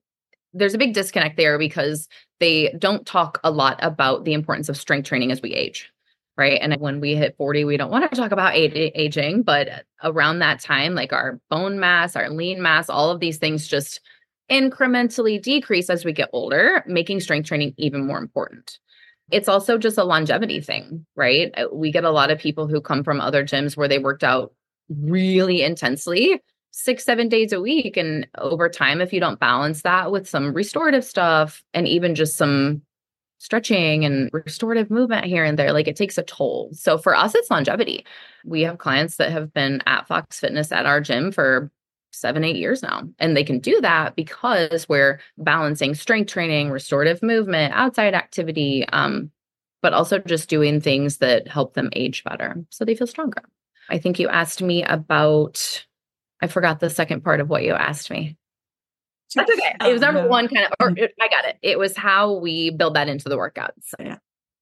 there's 0.53 0.73
a 0.73 0.77
big 0.77 0.93
disconnect 0.93 1.37
there 1.37 1.57
because 1.57 2.07
they 2.39 2.73
don't 2.77 3.05
talk 3.05 3.39
a 3.43 3.51
lot 3.51 3.79
about 3.81 4.25
the 4.25 4.33
importance 4.33 4.69
of 4.69 4.77
strength 4.77 5.07
training 5.07 5.31
as 5.31 5.41
we 5.41 5.53
age. 5.53 5.91
Right. 6.37 6.59
And 6.61 6.73
when 6.79 7.01
we 7.01 7.15
hit 7.15 7.35
40, 7.37 7.65
we 7.65 7.77
don't 7.77 7.91
want 7.91 8.09
to 8.09 8.15
talk 8.15 8.31
about 8.31 8.55
aging, 8.55 9.43
but 9.43 9.85
around 10.01 10.39
that 10.39 10.59
time, 10.59 10.95
like 10.95 11.13
our 11.13 11.39
bone 11.49 11.79
mass, 11.79 12.15
our 12.15 12.29
lean 12.29 12.61
mass, 12.61 12.89
all 12.89 13.11
of 13.11 13.19
these 13.19 13.37
things 13.37 13.67
just 13.67 13.99
incrementally 14.49 15.41
decrease 15.41 15.89
as 15.89 16.03
we 16.03 16.13
get 16.13 16.29
older, 16.33 16.83
making 16.87 17.19
strength 17.19 17.47
training 17.47 17.73
even 17.77 18.07
more 18.07 18.17
important. 18.17 18.79
It's 19.29 19.47
also 19.47 19.77
just 19.77 19.97
a 19.97 20.03
longevity 20.03 20.61
thing, 20.61 21.05
right? 21.15 21.53
Uh, 21.55 21.67
we 21.71 21.91
get 21.91 22.05
a 22.05 22.11
lot 22.11 22.31
of 22.31 22.39
people 22.39 22.67
who 22.67 22.81
come 22.81 23.03
from 23.03 23.21
other 23.21 23.45
gyms 23.45 23.77
where 23.77 23.87
they 23.87 23.99
worked 23.99 24.23
out 24.23 24.53
really 24.89 25.61
intensely 25.61 26.41
six, 26.71 27.03
seven 27.03 27.29
days 27.29 27.53
a 27.53 27.61
week. 27.61 27.97
And 27.97 28.27
over 28.37 28.69
time, 28.69 29.01
if 29.01 29.13
you 29.13 29.19
don't 29.19 29.39
balance 29.39 29.81
that 29.83 30.11
with 30.11 30.27
some 30.27 30.53
restorative 30.53 31.03
stuff 31.03 31.63
and 31.73 31.87
even 31.87 32.15
just 32.15 32.37
some 32.37 32.81
stretching 33.37 34.05
and 34.05 34.29
restorative 34.33 34.89
movement 34.89 35.25
here 35.25 35.43
and 35.43 35.59
there, 35.59 35.73
like 35.73 35.87
it 35.87 35.95
takes 35.95 36.17
a 36.17 36.23
toll. 36.23 36.69
So 36.73 36.97
for 36.97 37.15
us, 37.15 37.35
it's 37.35 37.51
longevity. 37.51 38.05
We 38.45 38.61
have 38.61 38.77
clients 38.77 39.17
that 39.17 39.31
have 39.31 39.53
been 39.53 39.81
at 39.85 40.07
Fox 40.07 40.39
Fitness 40.39 40.71
at 40.71 40.85
our 40.85 41.01
gym 41.01 41.31
for 41.31 41.71
seven, 42.13 42.43
eight 42.43 42.57
years 42.57 42.83
now. 42.83 43.03
And 43.19 43.35
they 43.35 43.43
can 43.43 43.59
do 43.59 43.79
that 43.81 44.15
because 44.15 44.87
we're 44.87 45.19
balancing 45.37 45.95
strength 45.95 46.31
training, 46.31 46.69
restorative 46.69 47.23
movement, 47.23 47.73
outside 47.73 48.13
activity, 48.13 48.85
um, 48.89 49.31
but 49.81 49.93
also 49.93 50.19
just 50.19 50.49
doing 50.49 50.79
things 50.79 51.17
that 51.17 51.47
help 51.47 51.73
them 51.73 51.89
age 51.93 52.23
better 52.23 52.63
so 52.69 52.85
they 52.85 52.95
feel 52.95 53.07
stronger. 53.07 53.43
I 53.89 53.97
think 53.97 54.19
you 54.19 54.29
asked 54.29 54.61
me 54.61 54.83
about 54.83 55.85
I 56.41 56.47
forgot 56.47 56.79
the 56.79 56.89
second 56.89 57.23
part 57.23 57.39
of 57.39 57.49
what 57.49 57.63
you 57.63 57.73
asked 57.73 58.09
me. 58.09 58.37
That's 59.35 59.51
okay. 59.51 59.75
It 59.87 59.93
was 59.93 60.01
number 60.01 60.27
one 60.27 60.47
kind 60.47 60.65
of, 60.65 60.73
or 60.79 60.89
mm-hmm. 60.89 61.05
I 61.21 61.27
got 61.29 61.45
it. 61.45 61.57
It 61.61 61.79
was 61.79 61.95
how 61.95 62.33
we 62.33 62.69
build 62.69 62.95
that 62.95 63.07
into 63.07 63.29
the 63.29 63.37
workouts. 63.37 63.93
Yeah. 63.99 64.17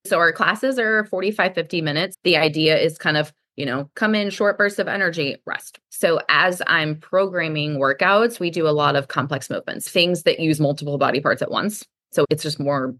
So 0.06 0.18
our 0.18 0.32
classes 0.32 0.78
are 0.78 1.04
45, 1.04 1.54
50 1.54 1.82
minutes. 1.82 2.16
The 2.24 2.36
idea 2.36 2.78
is 2.78 2.96
kind 2.96 3.16
of, 3.16 3.32
you 3.56 3.66
know, 3.66 3.90
come 3.96 4.14
in 4.14 4.30
short 4.30 4.56
bursts 4.56 4.78
of 4.78 4.88
energy, 4.88 5.36
rest. 5.44 5.78
So 5.90 6.20
as 6.28 6.62
I'm 6.66 6.96
programming 6.96 7.78
workouts, 7.78 8.38
we 8.38 8.50
do 8.50 8.66
a 8.66 8.70
lot 8.70 8.96
of 8.96 9.08
complex 9.08 9.50
movements, 9.50 9.90
things 9.90 10.22
that 10.22 10.40
use 10.40 10.60
multiple 10.60 10.98
body 10.98 11.20
parts 11.20 11.42
at 11.42 11.50
once. 11.50 11.84
So 12.12 12.24
it's 12.30 12.42
just 12.42 12.60
more 12.60 12.94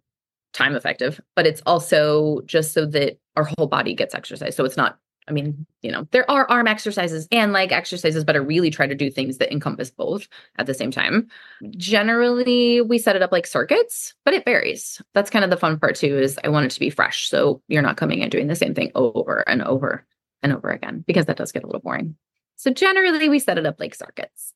time 0.53 0.75
effective, 0.75 1.21
but 1.37 1.47
it's 1.47 1.63
also 1.65 2.41
just 2.47 2.75
so 2.75 2.85
that 2.85 3.19
our 3.37 3.49
whole 3.57 3.69
body 3.69 3.95
gets 3.95 4.15
exercise. 4.15 4.57
So 4.57 4.65
it's 4.65 4.77
not 4.77 4.99
I 5.31 5.33
mean, 5.33 5.65
you 5.81 5.93
know, 5.93 6.09
there 6.11 6.29
are 6.29 6.51
arm 6.51 6.67
exercises 6.67 7.29
and 7.31 7.53
leg 7.53 7.71
exercises, 7.71 8.25
but 8.25 8.35
I 8.35 8.41
really 8.41 8.69
try 8.69 8.89
to 8.89 8.97
do 8.97 9.11
things 9.11 9.39
that 9.39 9.53
encompass 9.53 9.91
both 9.91 10.27
at 10.59 10.67
the 10.67 10.75
same 10.75 10.91
time. 10.91 11.29
Generally, 11.77 12.81
we 12.81 12.99
set 12.99 13.15
it 13.15 13.23
up 13.23 13.31
like 13.31 13.47
circuits, 13.47 14.13
but 14.25 14.35
it 14.35 14.45
varies. 14.45 15.01
That's 15.15 15.31
kind 15.31 15.45
of 15.45 15.51
the 15.51 15.57
fun 15.57 15.79
part 15.79 15.95
too, 15.95 16.19
is 16.19 16.39
I 16.43 16.49
want 16.49 16.67
it 16.67 16.73
to 16.73 16.81
be 16.81 16.91
fresh. 16.91 17.29
So 17.29 17.63
you're 17.69 17.81
not 17.81 17.97
coming 17.97 18.23
and 18.23 18.31
doing 18.33 18.49
the 18.49 18.57
same 18.57 18.75
thing 18.75 18.91
over 18.97 19.49
and 19.49 19.63
over 19.63 20.05
and 20.43 20.53
over 20.53 20.71
again, 20.71 21.05
because 21.07 21.27
that 21.27 21.37
does 21.37 21.53
get 21.53 21.63
a 21.63 21.67
little 21.67 21.81
boring. 21.81 22.17
So 22.57 22.73
generally 22.73 23.29
we 23.29 23.39
set 23.39 23.57
it 23.57 23.67
up 23.67 23.79
like 23.79 23.95
circuits. 23.95 24.53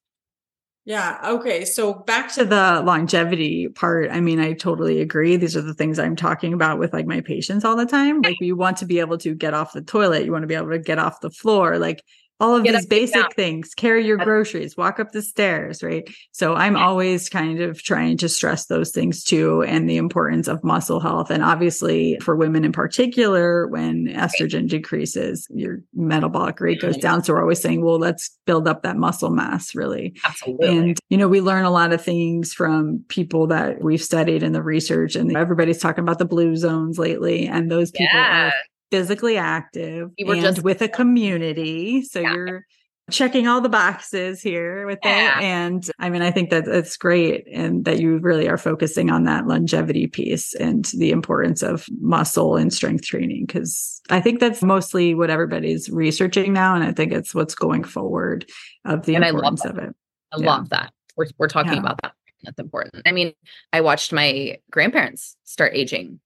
Yeah. 0.86 1.18
Okay. 1.24 1.64
So 1.64 1.94
back 1.94 2.30
to 2.34 2.44
the 2.44 2.82
longevity 2.84 3.68
part. 3.68 4.10
I 4.10 4.20
mean, 4.20 4.38
I 4.38 4.52
totally 4.52 5.00
agree. 5.00 5.36
These 5.36 5.56
are 5.56 5.62
the 5.62 5.72
things 5.72 5.98
I'm 5.98 6.14
talking 6.14 6.52
about 6.52 6.78
with 6.78 6.92
like 6.92 7.06
my 7.06 7.22
patients 7.22 7.64
all 7.64 7.74
the 7.74 7.86
time. 7.86 8.20
Like, 8.20 8.36
you 8.40 8.54
want 8.54 8.76
to 8.78 8.84
be 8.86 9.00
able 9.00 9.16
to 9.18 9.34
get 9.34 9.54
off 9.54 9.72
the 9.72 9.80
toilet, 9.80 10.26
you 10.26 10.32
want 10.32 10.42
to 10.42 10.46
be 10.46 10.54
able 10.54 10.70
to 10.70 10.78
get 10.78 10.98
off 10.98 11.20
the 11.20 11.30
floor. 11.30 11.78
Like, 11.78 12.02
all 12.40 12.56
of 12.56 12.64
Get 12.64 12.72
these 12.72 12.86
basic 12.86 13.34
things 13.34 13.74
carry 13.74 14.06
your 14.06 14.16
groceries 14.16 14.76
walk 14.76 14.98
up 14.98 15.12
the 15.12 15.22
stairs 15.22 15.82
right? 15.82 16.08
So 16.32 16.54
i'm 16.54 16.76
always 16.76 17.28
kind 17.28 17.60
of 17.60 17.82
trying 17.82 18.16
to 18.18 18.28
stress 18.28 18.66
those 18.66 18.90
things 18.90 19.22
too 19.22 19.62
and 19.62 19.88
the 19.88 19.96
importance 19.96 20.48
of 20.48 20.62
muscle 20.64 21.00
health 21.00 21.30
and 21.30 21.42
obviously 21.42 22.18
for 22.20 22.36
women 22.36 22.64
in 22.64 22.72
particular 22.72 23.66
when 23.68 24.06
estrogen 24.08 24.68
decreases 24.68 25.46
your 25.50 25.80
metabolic 25.94 26.60
rate 26.60 26.80
goes 26.80 26.96
down. 26.96 27.22
So 27.22 27.32
we're 27.32 27.42
always 27.42 27.60
saying 27.60 27.84
well 27.84 27.98
let's 27.98 28.36
build 28.46 28.68
up 28.68 28.82
that 28.82 28.96
muscle 28.96 29.30
mass 29.30 29.74
really. 29.74 30.14
Absolutely. 30.24 30.68
And 30.68 30.98
you 31.08 31.16
know 31.16 31.28
we 31.28 31.40
learn 31.40 31.64
a 31.64 31.70
lot 31.70 31.92
of 31.92 32.02
things 32.02 32.52
from 32.52 33.04
people 33.08 33.46
that 33.48 33.82
we've 33.82 34.02
studied 34.02 34.42
in 34.42 34.52
the 34.52 34.62
research 34.62 35.14
and 35.16 35.36
everybody's 35.36 35.78
talking 35.78 36.02
about 36.02 36.18
the 36.18 36.24
blue 36.24 36.56
zones 36.56 36.98
lately 36.98 37.46
and 37.46 37.70
those 37.70 37.90
people 37.90 38.08
yeah. 38.12 38.48
are 38.48 38.52
physically 38.94 39.36
active 39.36 40.10
you 40.16 40.30
and 40.30 40.40
just 40.40 40.62
with 40.62 40.80
a 40.80 40.88
community. 40.88 42.02
So 42.02 42.20
yeah. 42.20 42.34
you're 42.34 42.66
checking 43.10 43.48
all 43.48 43.60
the 43.60 43.68
boxes 43.68 44.40
here 44.40 44.86
with 44.86 45.00
yeah. 45.02 45.38
it. 45.38 45.42
And 45.42 45.90
I 45.98 46.08
mean, 46.10 46.22
I 46.22 46.30
think 46.30 46.50
that 46.50 46.68
it's 46.68 46.96
great 46.96 47.44
and 47.52 47.84
that 47.86 48.00
you 48.00 48.18
really 48.18 48.48
are 48.48 48.56
focusing 48.56 49.10
on 49.10 49.24
that 49.24 49.46
longevity 49.46 50.06
piece 50.06 50.54
and 50.54 50.84
the 50.96 51.10
importance 51.10 51.62
of 51.62 51.86
muscle 52.00 52.56
and 52.56 52.72
strength 52.72 53.04
training. 53.04 53.48
Cause 53.48 54.00
I 54.10 54.20
think 54.20 54.38
that's 54.38 54.62
mostly 54.62 55.14
what 55.14 55.28
everybody's 55.28 55.90
researching 55.90 56.52
now. 56.52 56.74
And 56.76 56.84
I 56.84 56.92
think 56.92 57.12
it's 57.12 57.34
what's 57.34 57.54
going 57.56 57.82
forward 57.82 58.46
of 58.84 59.06
the 59.06 59.16
and 59.16 59.24
importance 59.24 59.64
of 59.64 59.76
it. 59.76 59.94
I 60.32 60.38
yeah. 60.38 60.46
love 60.46 60.68
that. 60.70 60.92
We're, 61.16 61.26
we're 61.36 61.48
talking 61.48 61.78
about 61.78 62.00
that. 62.02 62.12
That's 62.44 62.58
important. 62.58 63.02
I 63.06 63.12
mean, 63.12 63.32
I 63.72 63.80
watched 63.80 64.12
my 64.12 64.58
grandparents 64.70 65.36
start 65.44 65.72
aging 65.74 66.20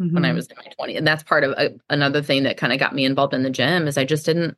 mm-hmm. 0.00 0.14
when 0.14 0.24
I 0.24 0.28
mm-hmm. 0.28 0.36
was 0.36 0.46
in 0.46 0.56
my 0.56 0.86
20s. 0.86 0.98
And 0.98 1.06
that's 1.06 1.22
part 1.22 1.44
of 1.44 1.52
a, 1.52 1.66
uh, 1.66 1.68
another 1.90 2.22
thing 2.22 2.44
that 2.44 2.56
kind 2.56 2.72
of 2.72 2.78
got 2.78 2.94
me 2.94 3.04
involved 3.04 3.34
in 3.34 3.42
the 3.42 3.50
gym 3.50 3.86
is 3.86 3.98
I 3.98 4.04
just 4.04 4.26
didn't 4.26 4.56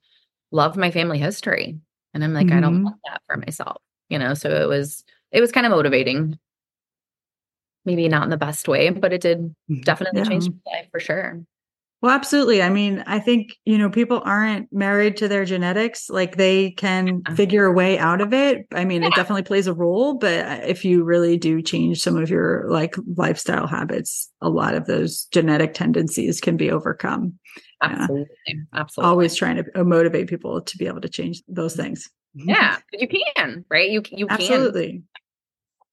love 0.51 0.77
my 0.77 0.91
family 0.91 1.19
history. 1.19 1.79
And 2.15 2.23
I'm 2.23 2.35
like, 2.35 2.47
mm-hmm. 2.47 2.59
I 2.59 2.61
don't 2.61 2.75
mm-hmm. 2.75 2.85
want 2.85 3.01
that 3.05 3.23
for 3.27 3.37
myself, 3.37 3.81
you 4.09 4.19
know? 4.19 4.35
So 4.35 4.51
it 4.51 4.69
was, 4.69 5.05
it 5.31 5.41
was 5.41 5.53
kind 5.53 5.67
of 5.67 5.73
motivating. 5.73 6.39
Maybe 7.85 8.09
not 8.09 8.23
in 8.23 8.31
the 8.31 8.37
best 8.37 8.69
way, 8.69 8.91
but 8.91 9.13
it 9.13 9.23
did 9.23 9.41
mm-hmm. 9.41 9.81
definitely 9.81 10.21
yeah. 10.21 10.29
change 10.29 10.49
my 10.49 10.73
life 10.73 10.89
for 10.93 11.01
sure. 11.01 11.43
Well, 12.02 12.11
absolutely. 12.11 12.61
I 12.62 12.68
mean, 12.68 13.04
I 13.06 13.21
think, 13.21 13.56
you 13.64 13.78
know, 13.78 13.88
people 13.88 14.21
aren't 14.25 14.73
married 14.73 15.16
to 15.18 15.28
their 15.28 15.44
genetics. 15.44 16.11
Like 16.11 16.37
they 16.37 16.73
can 16.73 17.23
figure 17.37 17.64
a 17.64 17.73
way 17.73 17.97
out 17.97 18.21
of 18.21 18.35
it. 18.35 18.66
I 18.75 18.85
mean, 18.85 19.04
it 19.04 19.14
definitely 19.14 19.44
plays 19.44 19.68
a 19.68 19.73
role, 19.73 20.14
but 20.14 20.68
if 20.68 20.85
you 20.85 21.04
really 21.04 21.37
do 21.37 21.62
change 21.62 22.02
some 22.02 22.16
of 22.16 22.28
your 22.28 22.66
like 22.68 22.97
lifestyle 23.16 23.68
habits, 23.68 24.28
a 24.40 24.49
lot 24.49 24.75
of 24.75 24.87
those 24.87 25.26
genetic 25.26 25.75
tendencies 25.75 26.40
can 26.40 26.56
be 26.56 26.73
overcome. 26.73 27.38
Absolutely. 27.80 28.26
Yeah. 28.49 28.54
Absolutely. 28.75 29.09
Always 29.09 29.37
trying 29.37 29.56
to 29.56 29.80
uh, 29.80 29.85
motivate 29.85 30.28
people 30.28 30.61
to 30.61 30.76
be 30.78 30.88
able 30.88 31.02
to 31.02 31.09
change 31.09 31.40
those 31.47 31.76
things. 31.76 32.11
Yeah, 32.35 32.78
you 32.92 33.06
can, 33.06 33.64
right? 33.68 33.88
You 33.88 34.02
you 34.11 34.26
can. 34.26 34.40
Absolutely. 34.40 35.02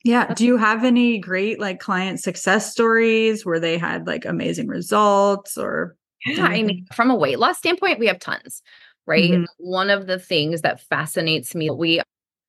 Yeah. 0.03 0.33
Do 0.33 0.45
you 0.45 0.57
have 0.57 0.85
any 0.85 1.19
great 1.19 1.59
like 1.59 1.79
client 1.79 2.19
success 2.19 2.71
stories 2.71 3.45
where 3.45 3.59
they 3.59 3.77
had 3.77 4.07
like 4.07 4.25
amazing 4.25 4.67
results 4.67 5.57
or 5.57 5.97
yeah, 6.25 6.45
I 6.45 6.63
mean, 6.63 6.85
from 6.93 7.11
a 7.11 7.15
weight 7.15 7.39
loss 7.39 7.57
standpoint, 7.57 7.99
we 7.99 8.07
have 8.07 8.19
tons, 8.19 8.61
right? 9.07 9.31
Mm-hmm. 9.31 9.43
One 9.57 9.89
of 9.89 10.07
the 10.07 10.19
things 10.19 10.61
that 10.61 10.81
fascinates 10.81 11.55
me, 11.55 11.69
we 11.69 12.01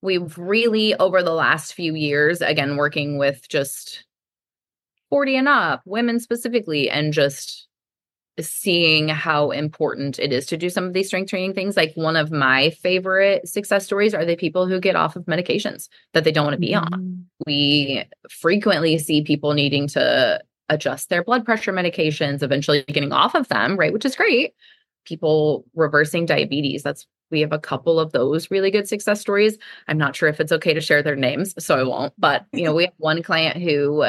we've 0.02 0.36
really 0.38 0.94
over 0.94 1.22
the 1.22 1.34
last 1.34 1.74
few 1.74 1.94
years, 1.94 2.40
again, 2.40 2.76
working 2.76 3.18
with 3.18 3.48
just 3.48 4.04
40 5.10 5.36
and 5.36 5.48
up, 5.48 5.82
women 5.84 6.20
specifically, 6.20 6.88
and 6.88 7.12
just 7.12 7.66
seeing 8.40 9.08
how 9.08 9.50
important 9.50 10.18
it 10.18 10.32
is 10.32 10.46
to 10.46 10.56
do 10.56 10.70
some 10.70 10.84
of 10.84 10.92
these 10.92 11.08
strength 11.08 11.28
training 11.28 11.52
things. 11.52 11.76
Like 11.76 11.92
one 11.94 12.16
of 12.16 12.30
my 12.30 12.70
favorite 12.70 13.46
success 13.48 13.84
stories 13.84 14.14
are 14.14 14.24
the 14.24 14.36
people 14.36 14.66
who 14.66 14.80
get 14.80 14.96
off 14.96 15.16
of 15.16 15.24
medications 15.24 15.88
that 16.14 16.24
they 16.24 16.32
don't 16.32 16.44
want 16.44 16.54
to 16.54 16.60
be 16.60 16.72
mm-hmm. 16.72 16.94
on. 16.94 17.26
We 17.46 18.04
frequently 18.30 18.98
see 18.98 19.22
people 19.22 19.52
needing 19.52 19.88
to 19.88 20.40
adjust 20.70 21.10
their 21.10 21.22
blood 21.22 21.44
pressure 21.44 21.72
medications, 21.72 22.42
eventually 22.42 22.82
getting 22.84 23.12
off 23.12 23.34
of 23.34 23.48
them, 23.48 23.76
right? 23.76 23.92
Which 23.92 24.06
is 24.06 24.16
great. 24.16 24.54
People 25.04 25.64
reversing 25.74 26.24
diabetes. 26.24 26.82
That's 26.82 27.06
we 27.30 27.40
have 27.40 27.52
a 27.52 27.58
couple 27.58 28.00
of 28.00 28.12
those 28.12 28.50
really 28.50 28.70
good 28.70 28.88
success 28.88 29.20
stories. 29.20 29.56
I'm 29.86 29.98
not 29.98 30.16
sure 30.16 30.28
if 30.28 30.40
it's 30.40 30.52
okay 30.52 30.74
to 30.74 30.80
share 30.80 31.02
their 31.02 31.16
names, 31.16 31.54
so 31.62 31.78
I 31.78 31.82
won't. 31.84 32.12
But 32.18 32.46
you 32.52 32.64
know, 32.64 32.74
we 32.74 32.84
have 32.84 32.94
one 32.96 33.22
client 33.22 33.62
who 33.62 34.06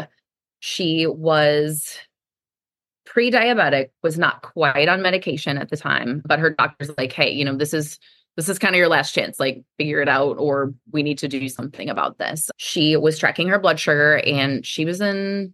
she 0.59 1.05
was 1.07 1.97
pre-diabetic, 3.05 3.89
was 4.03 4.17
not 4.17 4.41
quite 4.41 4.87
on 4.87 5.01
medication 5.01 5.57
at 5.57 5.69
the 5.69 5.77
time, 5.77 6.21
but 6.25 6.39
her 6.39 6.51
doctor's 6.51 6.91
like, 6.97 7.11
hey, 7.11 7.29
you 7.29 7.43
know, 7.43 7.55
this 7.55 7.73
is 7.73 7.99
this 8.37 8.47
is 8.47 8.59
kind 8.59 8.73
of 8.73 8.79
your 8.79 8.87
last 8.87 9.13
chance 9.13 9.39
like 9.39 9.63
figure 9.77 10.01
it 10.01 10.07
out 10.07 10.37
or 10.37 10.73
we 10.91 11.03
need 11.03 11.17
to 11.17 11.27
do 11.27 11.49
something 11.49 11.89
about 11.89 12.17
this 12.17 12.49
she 12.57 12.95
was 12.95 13.19
tracking 13.19 13.49
her 13.49 13.59
blood 13.59 13.79
sugar 13.79 14.19
and 14.25 14.65
she 14.65 14.85
was 14.85 15.01
in 15.01 15.53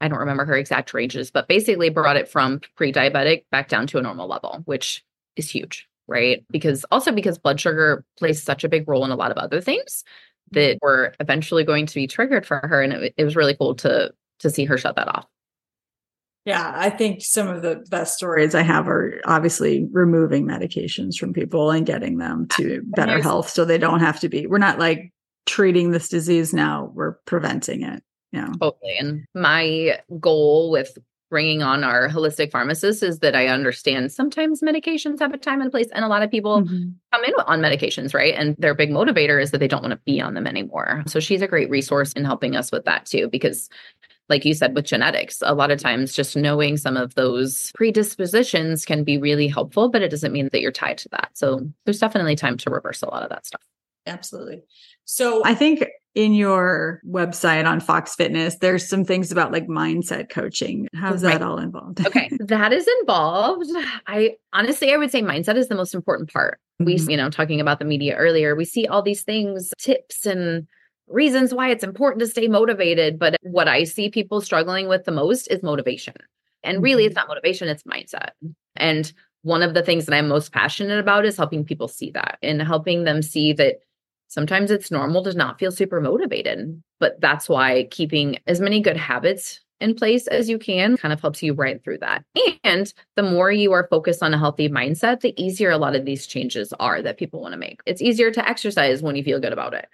I 0.00 0.08
don't 0.08 0.18
remember 0.18 0.44
her 0.44 0.56
exact 0.56 0.92
ranges, 0.92 1.30
but 1.30 1.48
basically 1.48 1.88
brought 1.88 2.16
it 2.16 2.28
from 2.28 2.60
pre 2.76 2.92
diabetic 2.92 3.44
back 3.50 3.68
down 3.68 3.86
to 3.88 3.98
a 3.98 4.02
normal 4.02 4.28
level, 4.28 4.62
which 4.66 5.04
is 5.36 5.50
huge, 5.50 5.88
right? 6.06 6.44
Because 6.50 6.84
also 6.90 7.12
because 7.12 7.38
blood 7.38 7.60
sugar 7.60 8.04
plays 8.18 8.42
such 8.42 8.64
a 8.64 8.68
big 8.68 8.88
role 8.88 9.04
in 9.04 9.10
a 9.10 9.16
lot 9.16 9.30
of 9.30 9.38
other 9.38 9.60
things 9.60 10.04
that 10.52 10.78
were 10.82 11.14
eventually 11.20 11.64
going 11.64 11.86
to 11.86 11.94
be 11.94 12.06
triggered 12.06 12.46
for 12.46 12.60
her. 12.64 12.82
And 12.82 12.92
it, 12.92 13.14
it 13.16 13.24
was 13.24 13.36
really 13.36 13.56
cool 13.56 13.74
to 13.76 14.12
to 14.40 14.50
see 14.50 14.64
her 14.66 14.76
shut 14.76 14.96
that 14.96 15.08
off. 15.08 15.26
Yeah, 16.44 16.72
I 16.76 16.90
think 16.90 17.22
some 17.22 17.48
of 17.48 17.62
the 17.62 17.84
best 17.90 18.14
stories 18.14 18.54
I 18.54 18.62
have 18.62 18.86
are 18.86 19.20
obviously 19.24 19.88
removing 19.90 20.46
medications 20.46 21.16
from 21.16 21.32
people 21.32 21.72
and 21.72 21.84
getting 21.84 22.18
them 22.18 22.46
to 22.52 22.82
ah, 22.84 22.90
better 22.94 23.20
health 23.20 23.48
so 23.48 23.64
they 23.64 23.78
don't 23.78 23.98
have 23.98 24.20
to 24.20 24.28
be. 24.28 24.46
We're 24.46 24.58
not 24.58 24.78
like 24.78 25.12
treating 25.46 25.90
this 25.90 26.08
disease 26.08 26.54
now, 26.54 26.92
we're 26.94 27.14
preventing 27.24 27.82
it. 27.82 28.02
Yeah. 28.36 28.52
Totally. 28.60 28.96
And 28.98 29.26
my 29.34 29.98
goal 30.20 30.70
with 30.70 30.98
bringing 31.30 31.62
on 31.62 31.82
our 31.82 32.08
holistic 32.08 32.52
pharmacist 32.52 33.02
is 33.02 33.18
that 33.20 33.34
I 33.34 33.48
understand 33.48 34.12
sometimes 34.12 34.60
medications 34.60 35.18
have 35.18 35.32
a 35.32 35.38
time 35.38 35.60
and 35.60 35.70
place, 35.70 35.88
and 35.92 36.04
a 36.04 36.08
lot 36.08 36.22
of 36.22 36.30
people 36.30 36.62
mm-hmm. 36.62 36.90
come 37.12 37.24
in 37.24 37.32
on 37.46 37.60
medications, 37.60 38.14
right? 38.14 38.34
And 38.34 38.54
their 38.58 38.74
big 38.74 38.90
motivator 38.90 39.42
is 39.42 39.50
that 39.50 39.58
they 39.58 39.66
don't 39.66 39.82
want 39.82 39.92
to 39.92 40.00
be 40.04 40.20
on 40.20 40.34
them 40.34 40.46
anymore. 40.46 41.02
So 41.06 41.18
she's 41.18 41.42
a 41.42 41.48
great 41.48 41.70
resource 41.70 42.12
in 42.12 42.24
helping 42.24 42.56
us 42.56 42.70
with 42.70 42.84
that 42.84 43.06
too, 43.06 43.28
because 43.28 43.68
like 44.28 44.44
you 44.44 44.54
said 44.54 44.74
with 44.74 44.84
genetics 44.84 45.40
a 45.46 45.54
lot 45.54 45.70
of 45.70 45.78
times 45.78 46.12
just 46.12 46.36
knowing 46.36 46.76
some 46.76 46.96
of 46.96 47.14
those 47.14 47.70
predispositions 47.74 48.84
can 48.84 49.04
be 49.04 49.18
really 49.18 49.46
helpful 49.46 49.88
but 49.88 50.02
it 50.02 50.10
doesn't 50.10 50.32
mean 50.32 50.48
that 50.50 50.60
you're 50.60 50.72
tied 50.72 50.98
to 50.98 51.08
that 51.10 51.30
so 51.34 51.60
there's 51.84 52.00
definitely 52.00 52.34
time 52.34 52.56
to 52.56 52.68
reverse 52.68 53.02
a 53.02 53.06
lot 53.08 53.22
of 53.22 53.28
that 53.28 53.46
stuff 53.46 53.62
absolutely 54.04 54.64
so 55.06 55.44
I 55.44 55.54
think 55.54 55.86
in 56.16 56.32
your 56.32 57.02
website 57.06 57.66
on 57.66 57.78
Fox 57.78 58.14
Fitness, 58.14 58.56
there's 58.56 58.88
some 58.88 59.04
things 59.04 59.30
about 59.30 59.52
like 59.52 59.66
mindset 59.66 60.30
coaching. 60.30 60.88
How's 60.94 61.22
right. 61.22 61.34
that 61.38 61.42
all 61.42 61.58
involved? 61.58 62.04
okay, 62.04 62.30
that 62.40 62.72
is 62.72 62.88
involved. 63.00 63.70
I 64.06 64.36
honestly, 64.54 64.92
I 64.92 64.96
would 64.96 65.12
say 65.12 65.22
mindset 65.22 65.56
is 65.56 65.68
the 65.68 65.74
most 65.74 65.94
important 65.94 66.32
part. 66.32 66.58
Mm-hmm. 66.80 67.06
We, 67.06 67.12
you 67.12 67.16
know, 67.18 67.28
talking 67.28 67.60
about 67.60 67.78
the 67.78 67.84
media 67.84 68.16
earlier, 68.16 68.56
we 68.56 68.64
see 68.64 68.86
all 68.86 69.02
these 69.02 69.22
things, 69.22 69.72
tips 69.78 70.24
and 70.24 70.66
reasons 71.06 71.52
why 71.52 71.68
it's 71.68 71.84
important 71.84 72.20
to 72.20 72.26
stay 72.26 72.48
motivated. 72.48 73.18
But 73.18 73.36
what 73.42 73.68
I 73.68 73.84
see 73.84 74.08
people 74.08 74.40
struggling 74.40 74.88
with 74.88 75.04
the 75.04 75.12
most 75.12 75.48
is 75.48 75.62
motivation. 75.62 76.14
And 76.64 76.82
really, 76.82 77.02
mm-hmm. 77.02 77.08
it's 77.08 77.16
not 77.16 77.28
motivation, 77.28 77.68
it's 77.68 77.82
mindset. 77.82 78.30
And 78.74 79.12
one 79.42 79.62
of 79.62 79.74
the 79.74 79.82
things 79.82 80.06
that 80.06 80.14
I'm 80.14 80.28
most 80.28 80.50
passionate 80.50 80.98
about 80.98 81.26
is 81.26 81.36
helping 81.36 81.62
people 81.62 81.88
see 81.88 82.10
that 82.12 82.38
and 82.42 82.62
helping 82.62 83.04
them 83.04 83.20
see 83.20 83.52
that 83.52 83.76
sometimes 84.28 84.70
it's 84.70 84.90
normal 84.90 85.22
to 85.24 85.32
not 85.34 85.58
feel 85.58 85.72
super 85.72 86.00
motivated. 86.00 86.82
But 86.98 87.20
that's 87.20 87.48
why 87.48 87.88
keeping 87.90 88.38
as 88.46 88.60
many 88.60 88.80
good 88.80 88.96
habits 88.96 89.60
in 89.80 89.94
place 89.94 90.26
as 90.28 90.48
you 90.48 90.58
can 90.58 90.96
kind 90.96 91.12
of 91.12 91.20
helps 91.20 91.42
you 91.42 91.52
right 91.52 91.82
through 91.84 91.98
that. 91.98 92.24
And 92.64 92.92
the 93.14 93.22
more 93.22 93.50
you 93.50 93.72
are 93.72 93.86
focused 93.90 94.22
on 94.22 94.32
a 94.32 94.38
healthy 94.38 94.68
mindset, 94.68 95.20
the 95.20 95.34
easier 95.42 95.70
a 95.70 95.78
lot 95.78 95.94
of 95.94 96.04
these 96.04 96.26
changes 96.26 96.72
are 96.80 97.02
that 97.02 97.18
people 97.18 97.42
want 97.42 97.52
to 97.52 97.58
make. 97.58 97.80
It's 97.84 98.00
easier 98.00 98.30
to 98.30 98.48
exercise 98.48 99.02
when 99.02 99.16
you 99.16 99.22
feel 99.22 99.40
good 99.40 99.52
about 99.52 99.74
it, 99.74 99.88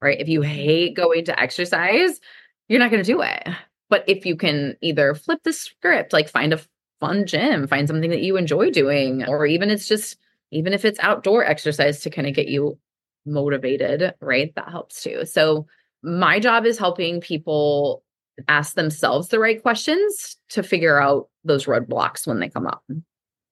right? 0.00 0.20
If 0.20 0.28
you 0.28 0.40
mm-hmm. 0.40 0.50
hate 0.50 0.96
going 0.96 1.24
to 1.24 1.40
exercise, 1.40 2.20
you're 2.68 2.78
not 2.78 2.90
going 2.90 3.02
to 3.02 3.12
do 3.12 3.22
it. 3.22 3.48
But 3.90 4.04
if 4.08 4.24
you 4.24 4.36
can 4.36 4.76
either 4.80 5.14
flip 5.14 5.40
the 5.42 5.52
script, 5.52 6.12
like 6.12 6.28
find 6.28 6.52
a 6.52 6.60
fun 7.00 7.26
gym, 7.26 7.66
find 7.66 7.88
something 7.88 8.10
that 8.10 8.22
you 8.22 8.36
enjoy 8.36 8.70
doing, 8.70 9.24
or 9.26 9.46
even 9.46 9.68
it's 9.68 9.88
just, 9.88 10.16
even 10.52 10.72
if 10.72 10.84
it's 10.84 10.98
outdoor 11.00 11.44
exercise 11.44 12.00
to 12.00 12.10
kind 12.10 12.28
of 12.28 12.34
get 12.34 12.46
you 12.46 12.78
motivated, 13.26 14.14
right? 14.20 14.54
That 14.56 14.68
helps 14.70 15.02
too. 15.02 15.24
So, 15.26 15.66
my 16.02 16.38
job 16.38 16.66
is 16.66 16.78
helping 16.78 17.20
people 17.20 18.02
ask 18.48 18.74
themselves 18.74 19.28
the 19.28 19.38
right 19.38 19.62
questions 19.62 20.36
to 20.50 20.62
figure 20.62 21.00
out 21.00 21.28
those 21.44 21.66
roadblocks 21.66 22.26
when 22.26 22.40
they 22.40 22.48
come 22.48 22.66
up. 22.66 22.82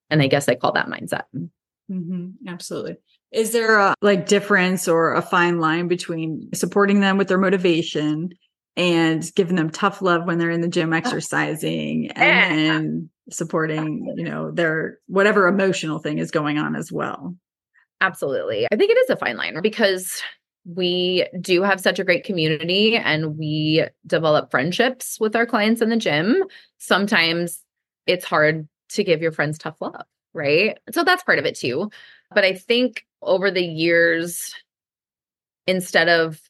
And 0.09 0.21
I 0.21 0.27
guess 0.27 0.47
I 0.47 0.55
call 0.55 0.73
that 0.73 0.87
mindset. 0.87 1.23
Mm-hmm. 1.91 2.47
Absolutely. 2.47 2.97
Is 3.31 3.51
there 3.51 3.79
a 3.79 3.95
like 4.01 4.27
difference 4.27 4.87
or 4.87 5.15
a 5.15 5.21
fine 5.21 5.59
line 5.59 5.87
between 5.87 6.49
supporting 6.53 6.99
them 6.99 7.17
with 7.17 7.27
their 7.27 7.39
motivation 7.39 8.29
and 8.77 9.31
giving 9.35 9.55
them 9.55 9.69
tough 9.69 10.01
love 10.01 10.25
when 10.25 10.37
they're 10.37 10.51
in 10.51 10.61
the 10.61 10.67
gym 10.67 10.93
exercising 10.93 12.11
and 12.11 13.09
supporting, 13.29 14.13
you 14.17 14.25
know, 14.25 14.51
their 14.51 14.99
whatever 15.07 15.47
emotional 15.47 15.99
thing 15.99 16.19
is 16.19 16.31
going 16.31 16.57
on 16.57 16.75
as 16.75 16.91
well? 16.91 17.35
Absolutely. 18.03 18.67
I 18.69 18.75
think 18.75 18.91
it 18.91 18.97
is 18.97 19.09
a 19.09 19.15
fine 19.15 19.37
line 19.37 19.61
because 19.61 20.21
we 20.65 21.25
do 21.39 21.63
have 21.63 21.79
such 21.79 21.99
a 21.99 22.03
great 22.03 22.25
community 22.25 22.97
and 22.97 23.37
we 23.37 23.85
develop 24.05 24.51
friendships 24.51 25.17
with 25.21 25.37
our 25.37 25.45
clients 25.45 25.81
in 25.81 25.89
the 25.89 25.95
gym. 25.95 26.43
Sometimes 26.79 27.63
it's 28.05 28.25
hard 28.25 28.67
to 28.89 29.05
give 29.05 29.21
your 29.21 29.31
friends 29.31 29.57
tough 29.57 29.79
love, 29.79 30.03
right? 30.33 30.77
So 30.91 31.05
that's 31.05 31.23
part 31.23 31.39
of 31.39 31.45
it 31.45 31.55
too. 31.55 31.91
But 32.35 32.43
I 32.43 32.55
think 32.55 33.05
over 33.21 33.49
the 33.49 33.63
years, 33.63 34.53
instead 35.65 36.09
of 36.09 36.41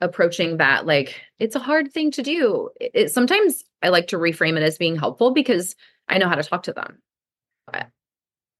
approaching 0.00 0.58
that 0.58 0.86
like 0.86 1.20
it's 1.40 1.56
a 1.56 1.60
hard 1.60 1.92
thing 1.92 2.12
to 2.12 2.22
do, 2.22 2.70
it, 2.80 3.10
sometimes 3.10 3.64
I 3.82 3.88
like 3.88 4.06
to 4.08 4.16
reframe 4.16 4.56
it 4.56 4.62
as 4.62 4.78
being 4.78 4.94
helpful 4.94 5.32
because 5.32 5.74
I 6.08 6.18
know 6.18 6.28
how 6.28 6.36
to 6.36 6.44
talk 6.44 6.62
to 6.64 6.72
them. 6.72 7.02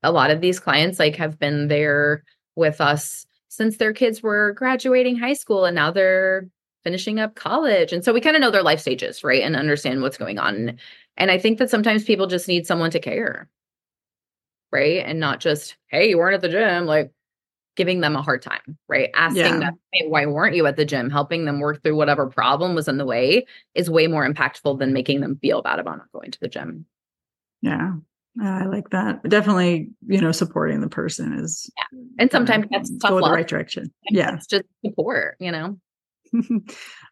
A 0.03 0.13
lot 0.13 0.31
of 0.31 0.41
these 0.41 0.61
clients 0.61 0.99
like 0.99 1.17
have 1.17 1.39
been 1.39 1.69
there 1.69 2.25
with 2.57 2.81
us 2.81 3.27
since 3.49 3.77
their 3.77 3.93
kids 3.93 4.23
were 4.23 4.53
graduating 4.53 5.17
high 5.17 5.33
school 5.33 5.65
and 5.65 5.75
now 5.75 5.91
they're 5.91 6.49
finishing 6.85 7.19
up 7.19 7.35
college. 7.35 7.93
And 7.93 8.05
so 8.05 8.13
we 8.13 8.21
kind 8.21 8.37
of 8.37 8.41
know 8.41 8.51
their 8.51 8.63
life 8.63 8.81
stages, 8.81 9.25
right? 9.25 9.43
And 9.43 9.57
understand 9.57 10.03
what's 10.03 10.19
going 10.19 10.39
on. 10.39 10.79
And 11.17 11.31
I 11.31 11.39
think 11.39 11.59
that 11.59 11.71
sometimes 11.71 12.05
people 12.05 12.27
just 12.27 12.49
need 12.49 12.67
someone 12.67 12.91
to 12.93 13.01
care, 13.01 13.49
right? 14.71 15.03
And 15.05 15.19
not 15.19 15.41
just, 15.41 15.77
hey, 15.89 16.09
you 16.09 16.19
weren't 16.19 16.35
at 16.35 16.41
the 16.41 16.49
gym, 16.49 16.87
like 16.87 17.13
giving 17.75 18.01
them 18.01 18.17
a 18.17 18.23
hard 18.23 18.43
time, 18.43 18.79
right? 18.89 19.11
Asking 19.15 19.45
yeah. 19.45 19.59
them, 19.59 19.79
hey, 19.93 20.07
why 20.07 20.27
weren't 20.27 20.57
you 20.57 20.67
at 20.67 20.77
the 20.77 20.85
gym? 20.85 21.11
Helping 21.11 21.45
them 21.45 21.61
work 21.61 21.83
through 21.83 21.97
whatever 21.97 22.27
problem 22.27 22.75
was 22.75 22.89
in 22.89 22.99
the 22.99 23.05
way 23.05 23.47
is 23.75 23.91
way 23.91 24.07
more 24.07 24.29
impactful 24.29 24.79
than 24.79 24.93
making 24.93 25.21
them 25.21 25.39
feel 25.41 25.63
bad 25.63 25.79
about 25.79 25.99
not 25.99 26.13
going 26.13 26.31
to 26.31 26.41
the 26.41 26.49
gym. 26.49 26.87
Yeah. 27.63 27.95
I 28.43 28.67
like 28.67 28.91
that. 28.91 29.23
Definitely, 29.29 29.91
you 30.07 30.21
know, 30.21 30.33
supporting 30.33 30.81
the 30.81 30.89
person 30.89 31.33
is. 31.33 31.71
Yeah. 31.77 31.99
And 32.19 32.31
sometimes 32.31 32.67
that's 32.71 32.91
tough. 32.99 33.11
Go 33.11 33.21
the 33.21 33.31
right 33.31 33.47
direction. 33.47 33.93
Yeah. 34.11 34.35
It's 34.35 34.47
just 34.47 34.65
support, 34.85 35.37
you 35.41 35.51
know. 35.51 35.79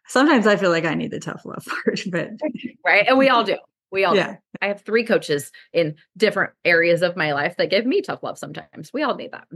sometimes 0.07 0.47
I 0.47 0.55
feel 0.55 0.69
like 0.69 0.85
I 0.85 0.93
need 0.93 1.11
the 1.11 1.19
tough 1.19 1.41
love 1.45 1.65
part, 1.85 1.99
but 2.11 2.29
right. 2.85 3.07
And 3.07 3.17
we 3.17 3.29
all 3.29 3.43
do. 3.43 3.57
We 3.91 4.03
all 4.03 4.15
yeah. 4.15 4.33
do. 4.33 4.37
I 4.61 4.67
have 4.67 4.81
three 4.81 5.05
coaches 5.05 5.51
in 5.73 5.95
different 6.15 6.53
areas 6.65 7.01
of 7.01 7.15
my 7.15 7.33
life 7.33 7.55
that 7.57 7.69
give 7.69 7.85
me 7.85 8.01
tough 8.01 8.23
love 8.23 8.37
sometimes. 8.37 8.91
We 8.93 9.03
all 9.03 9.15
need 9.15 9.31
that. 9.31 9.47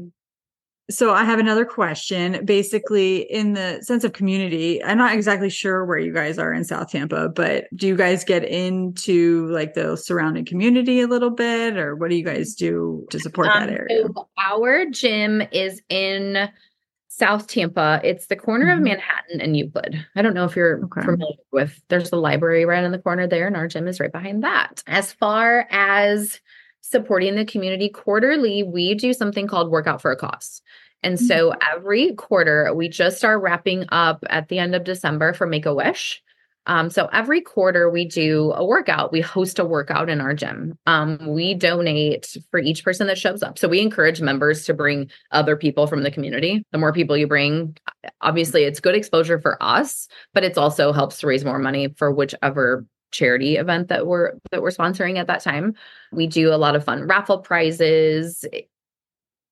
So 0.92 1.14
I 1.14 1.24
have 1.24 1.40
another 1.40 1.66
question. 1.66 2.46
Basically, 2.46 3.22
in 3.32 3.54
the 3.54 3.82
sense 3.82 4.04
of 4.04 4.14
community, 4.14 4.84
I'm 4.84 4.98
not 4.98 5.14
exactly 5.14 5.50
sure 5.50 5.86
where 5.86 5.98
you 5.98 6.14
guys 6.14 6.38
are 6.38 6.54
in 6.54 6.64
South 6.64 6.92
Tampa, 6.92 7.30
but 7.30 7.66
do 7.76 7.88
you 7.88 7.96
guys 7.96 8.24
get 8.24 8.44
into 8.44 9.48
like 9.48 9.74
the 9.74 9.96
surrounding 9.96 10.46
community 10.46 11.02
a 11.02 11.08
little 11.08 11.32
bit, 11.32 11.78
or 11.78 11.96
what 11.96 12.10
do 12.10 12.16
you 12.16 12.24
guys 12.26 12.54
do 12.54 13.06
to 13.10 13.20
support 13.20 13.48
um, 13.48 13.60
that 13.60 13.70
area? 13.70 14.04
So 14.06 14.30
our 14.38 14.86
gym 14.86 15.42
is 15.52 15.82
in 15.90 16.50
South 17.08 17.48
Tampa. 17.48 18.02
It's 18.04 18.28
the 18.28 18.36
corner 18.36 18.68
mm-hmm. 18.68 18.78
of 18.78 18.84
Manhattan 18.84 19.42
and 19.42 19.56
Euclid. 19.56 20.06
I 20.16 20.22
don't 20.22 20.34
know 20.34 20.46
if 20.46 20.56
you're 20.56 20.84
okay. 20.86 21.02
familiar 21.02 21.38
with. 21.52 21.82
There's 21.88 22.10
the 22.10 22.18
library 22.18 22.66
right 22.66 22.84
in 22.84 22.92
the 22.92 23.00
corner 23.00 23.28
there, 23.28 23.48
and 23.48 23.56
our 23.56 23.68
gym 23.68 23.88
is 23.88 24.00
right 24.00 24.12
behind 24.12 24.44
that. 24.44 24.84
As 24.88 25.14
far 25.14 25.68
as 25.70 26.40
supporting 26.82 27.36
the 27.36 27.46
community 27.46 27.90
quarterly, 27.90 28.64
we 28.64 28.94
do 28.96 29.14
something 29.14 29.48
called 29.48 29.72
Workout 29.72 30.02
for 30.02 30.12
a 30.12 30.16
Cause. 30.16 30.62
And 31.04 31.18
mm-hmm. 31.18 31.26
so 31.26 31.54
every 31.68 32.14
quarter, 32.16 32.74
we 32.74 32.90
just 32.90 33.24
are 33.24 33.40
wrapping 33.40 33.86
up 33.90 34.24
at 34.30 34.50
the 34.50 34.60
end 34.60 34.76
of 34.76 34.84
December 34.84 35.34
for 35.34 35.48
Make 35.48 35.66
a 35.66 35.74
Wish. 35.74 36.22
Um, 36.68 36.92
so 36.92 37.08
every 37.08 37.42
quarter 37.42 37.90
we 37.90 38.06
do 38.06 38.54
a 38.56 38.64
workout. 38.64 39.12
We 39.12 39.20
host 39.20 39.58
a 39.58 39.66
workout 39.66 40.10
in 40.10 40.22
our 40.22 40.36
gym. 40.36 40.78
Um, 40.86 41.18
we 41.28 41.56
donate 41.56 42.36
for 42.52 42.60
each 42.60 42.84
person 42.84 43.08
that 43.08 43.18
shows 43.18 43.42
up. 43.42 43.58
So 43.58 43.68
we 43.68 43.82
encourage 43.82 44.22
members 44.22 44.66
to 44.66 44.74
bring 44.76 45.10
other 45.32 45.56
people 45.56 45.88
from 45.88 46.04
the 46.04 46.12
community. 46.12 46.64
The 46.72 46.78
more 46.78 46.94
people 46.94 47.18
you 47.18 47.26
bring, 47.26 47.78
obviously 48.22 48.64
it's 48.64 48.80
good 48.80 48.96
exposure 48.96 49.40
for 49.42 49.62
us, 49.62 50.08
but 50.36 50.44
it's 50.44 50.58
also 50.58 50.94
helps 50.94 51.20
to 51.20 51.28
raise 51.28 51.44
more 51.44 51.60
money 51.60 51.96
for 51.98 52.12
whichever 52.12 52.86
charity 53.12 53.58
event 53.58 53.90
that 53.90 54.08
we're 54.08 54.34
that 54.52 54.62
we're 54.62 54.72
sponsoring 54.72 55.18
at 55.18 55.28
that 55.28 55.44
time. 55.44 55.76
We 56.12 56.28
do 56.28 56.54
a 56.54 56.58
lot 56.58 56.76
of 56.76 56.84
fun 56.84 57.08
raffle 57.08 57.40
prizes 57.40 58.46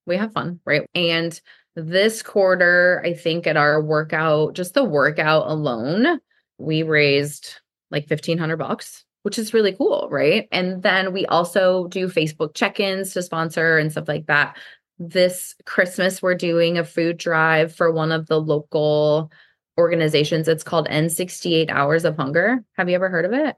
we 0.10 0.18
have 0.18 0.34
fun, 0.34 0.60
right? 0.66 0.86
And 0.94 1.40
this 1.76 2.22
quarter, 2.22 3.02
I 3.06 3.14
think 3.14 3.48
at 3.48 3.56
our 3.56 3.82
workout, 3.82 4.56
just 4.56 4.74
the 4.74 4.84
workout 4.84 5.48
alone, 5.48 6.20
we 6.58 6.84
raised 6.84 7.56
like 7.92 8.10
1500 8.10 8.58
bucks, 8.58 9.06
which 9.24 9.40
is 9.40 9.54
really 9.54 9.74
cool, 9.74 10.10
right? 10.12 10.48
And 10.52 10.84
then 10.84 11.14
we 11.14 11.26
also 11.28 11.88
do 11.88 12.10
Facebook 12.10 12.54
check-ins 12.56 13.14
to 13.14 13.24
sponsor 13.24 13.78
and 13.78 13.92
stuff 13.92 14.08
like 14.08 14.26
that. 14.26 14.58
This 14.98 15.56
Christmas 15.66 16.22
we're 16.22 16.36
doing 16.36 16.78
a 16.78 16.84
food 16.84 17.18
drive 17.18 17.74
for 17.74 17.92
one 17.92 18.12
of 18.12 18.28
the 18.28 18.42
local 18.42 19.32
organizations. 19.80 20.48
It's 20.48 20.64
called 20.64 20.88
End 20.90 21.12
68 21.12 21.70
Hours 21.70 22.06
of 22.06 22.16
Hunger. 22.18 22.64
Have 22.74 22.90
you 22.90 22.96
ever 22.96 23.10
heard 23.10 23.26
of 23.26 23.34
it? 23.34 23.56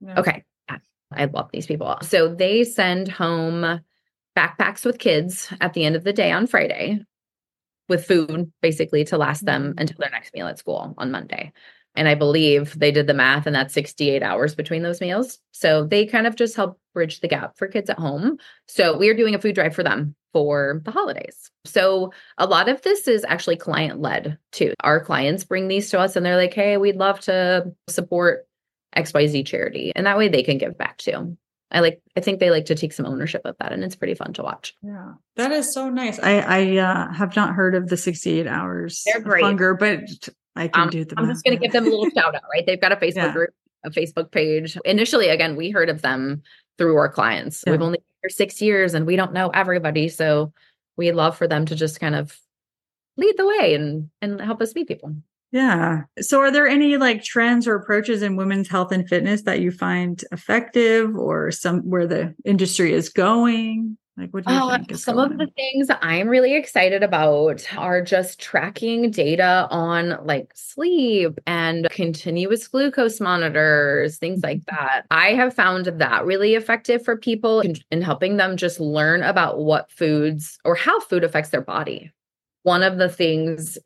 No. 0.00 0.14
Okay. 0.18 0.44
I 1.12 1.26
love 1.26 1.50
these 1.52 1.66
people. 1.66 1.96
So 2.02 2.34
they 2.34 2.64
send 2.64 3.08
home 3.08 3.80
backpacks 4.36 4.84
with 4.84 4.98
kids 4.98 5.52
at 5.60 5.74
the 5.74 5.84
end 5.84 5.96
of 5.96 6.04
the 6.04 6.12
day 6.12 6.32
on 6.32 6.46
Friday 6.46 7.00
with 7.88 8.06
food 8.06 8.52
basically 8.62 9.04
to 9.04 9.18
last 9.18 9.44
them 9.44 9.70
mm-hmm. 9.70 9.78
until 9.78 9.96
their 9.98 10.10
next 10.10 10.34
meal 10.34 10.46
at 10.46 10.58
school 10.58 10.94
on 10.98 11.10
Monday. 11.10 11.52
And 11.94 12.08
I 12.08 12.14
believe 12.14 12.78
they 12.78 12.90
did 12.90 13.06
the 13.06 13.14
math 13.14 13.46
and 13.46 13.54
that's 13.54 13.74
68 13.74 14.22
hours 14.22 14.54
between 14.54 14.82
those 14.82 15.00
meals. 15.00 15.38
So 15.52 15.84
they 15.84 16.06
kind 16.06 16.26
of 16.26 16.34
just 16.34 16.56
help 16.56 16.78
bridge 16.92 17.20
the 17.20 17.28
gap 17.28 17.56
for 17.56 17.68
kids 17.68 17.88
at 17.88 17.98
home. 17.98 18.38
So 18.66 18.96
we 18.96 19.08
are 19.08 19.14
doing 19.14 19.34
a 19.34 19.38
food 19.38 19.54
drive 19.54 19.74
for 19.74 19.82
them 19.82 20.14
for 20.32 20.80
the 20.84 20.90
holidays. 20.90 21.50
So 21.64 22.12
a 22.38 22.46
lot 22.46 22.68
of 22.68 22.82
this 22.82 23.06
is 23.06 23.24
actually 23.24 23.56
client 23.56 24.00
led 24.00 24.38
too. 24.52 24.74
Our 24.80 25.00
clients 25.00 25.44
bring 25.44 25.68
these 25.68 25.90
to 25.90 26.00
us 26.00 26.16
and 26.16 26.26
they're 26.26 26.36
like, 26.36 26.54
hey, 26.54 26.76
we'd 26.76 26.96
love 26.96 27.20
to 27.20 27.72
support 27.88 28.46
XYZ 28.96 29.46
charity. 29.46 29.92
And 29.94 30.06
that 30.06 30.18
way 30.18 30.28
they 30.28 30.42
can 30.42 30.58
give 30.58 30.76
back 30.76 30.98
too. 30.98 31.36
I 31.70 31.80
like 31.80 32.00
I 32.16 32.20
think 32.20 32.38
they 32.38 32.50
like 32.50 32.66
to 32.66 32.76
take 32.76 32.92
some 32.92 33.06
ownership 33.06 33.42
of 33.44 33.56
that 33.58 33.72
and 33.72 33.82
it's 33.82 33.96
pretty 33.96 34.14
fun 34.14 34.32
to 34.34 34.42
watch. 34.42 34.74
Yeah. 34.82 35.14
That 35.36 35.50
is 35.50 35.72
so 35.72 35.90
nice. 35.90 36.20
I 36.20 36.38
I 36.38 36.76
uh, 36.76 37.12
have 37.12 37.34
not 37.34 37.54
heard 37.54 37.74
of 37.74 37.88
the 37.88 37.96
68 37.96 38.46
hours 38.46 39.02
They're 39.04 39.20
great. 39.20 39.42
hunger, 39.42 39.74
but 39.74 40.00
I 40.56 40.68
can 40.68 40.84
um, 40.84 40.90
do 40.90 41.04
them. 41.04 41.18
I'm 41.18 41.28
just 41.28 41.44
going 41.44 41.56
to 41.56 41.62
give 41.62 41.72
them 41.72 41.86
a 41.86 41.90
little 41.90 42.10
shout 42.16 42.34
out, 42.34 42.42
right? 42.52 42.64
They've 42.66 42.80
got 42.80 42.92
a 42.92 42.96
Facebook 42.96 43.16
yeah. 43.16 43.32
group, 43.32 43.50
a 43.84 43.90
Facebook 43.90 44.30
page. 44.30 44.78
Initially 44.84 45.28
again, 45.28 45.56
we 45.56 45.70
heard 45.70 45.88
of 45.88 46.02
them 46.02 46.42
through 46.78 46.96
our 46.96 47.08
clients. 47.08 47.62
Yeah. 47.66 47.72
We've 47.72 47.82
only 47.82 47.98
been 47.98 48.04
here 48.22 48.30
6 48.30 48.62
years 48.62 48.94
and 48.94 49.06
we 49.06 49.16
don't 49.16 49.32
know 49.32 49.48
everybody, 49.50 50.08
so 50.08 50.52
we 50.96 51.12
love 51.12 51.36
for 51.36 51.48
them 51.48 51.66
to 51.66 51.74
just 51.74 52.00
kind 52.00 52.14
of 52.14 52.38
lead 53.16 53.34
the 53.36 53.46
way 53.46 53.74
and 53.74 54.10
and 54.20 54.40
help 54.40 54.60
us 54.60 54.74
meet 54.74 54.88
people. 54.88 55.14
Yeah. 55.52 56.02
So 56.20 56.40
are 56.40 56.50
there 56.50 56.66
any 56.66 56.96
like 56.96 57.22
trends 57.22 57.68
or 57.68 57.76
approaches 57.76 58.22
in 58.22 58.34
women's 58.34 58.68
health 58.68 58.90
and 58.90 59.08
fitness 59.08 59.42
that 59.42 59.60
you 59.60 59.70
find 59.70 60.20
effective 60.32 61.14
or 61.16 61.52
some 61.52 61.88
where 61.88 62.08
the 62.08 62.34
industry 62.44 62.92
is 62.92 63.08
going? 63.08 63.96
Like 64.16 64.30
what 64.30 64.44
do 64.46 64.52
you 64.52 64.70
think? 64.70 64.96
some 64.96 65.18
of 65.18 65.32
on? 65.32 65.38
the 65.38 65.48
things 65.48 65.88
I'm 66.00 66.28
really 66.28 66.54
excited 66.54 67.02
about 67.02 67.66
are 67.76 68.00
just 68.00 68.40
tracking 68.40 69.10
data 69.10 69.66
on 69.70 70.24
like 70.24 70.52
sleep 70.54 71.40
and 71.48 71.88
continuous 71.90 72.68
glucose 72.68 73.20
monitors, 73.20 74.18
things 74.18 74.42
like 74.42 74.58
mm-hmm. 74.58 74.76
that. 74.76 75.06
I 75.10 75.34
have 75.34 75.52
found 75.52 75.86
that 75.86 76.24
really 76.24 76.54
effective 76.54 77.04
for 77.04 77.16
people 77.16 77.60
in, 77.60 77.74
in 77.90 78.02
helping 78.02 78.36
them 78.36 78.56
just 78.56 78.78
learn 78.78 79.24
about 79.24 79.58
what 79.58 79.90
foods 79.90 80.58
or 80.64 80.76
how 80.76 81.00
food 81.00 81.24
affects 81.24 81.50
their 81.50 81.62
body. 81.62 82.12
One 82.62 82.84
of 82.84 82.98
the 82.98 83.08
things 83.08 83.78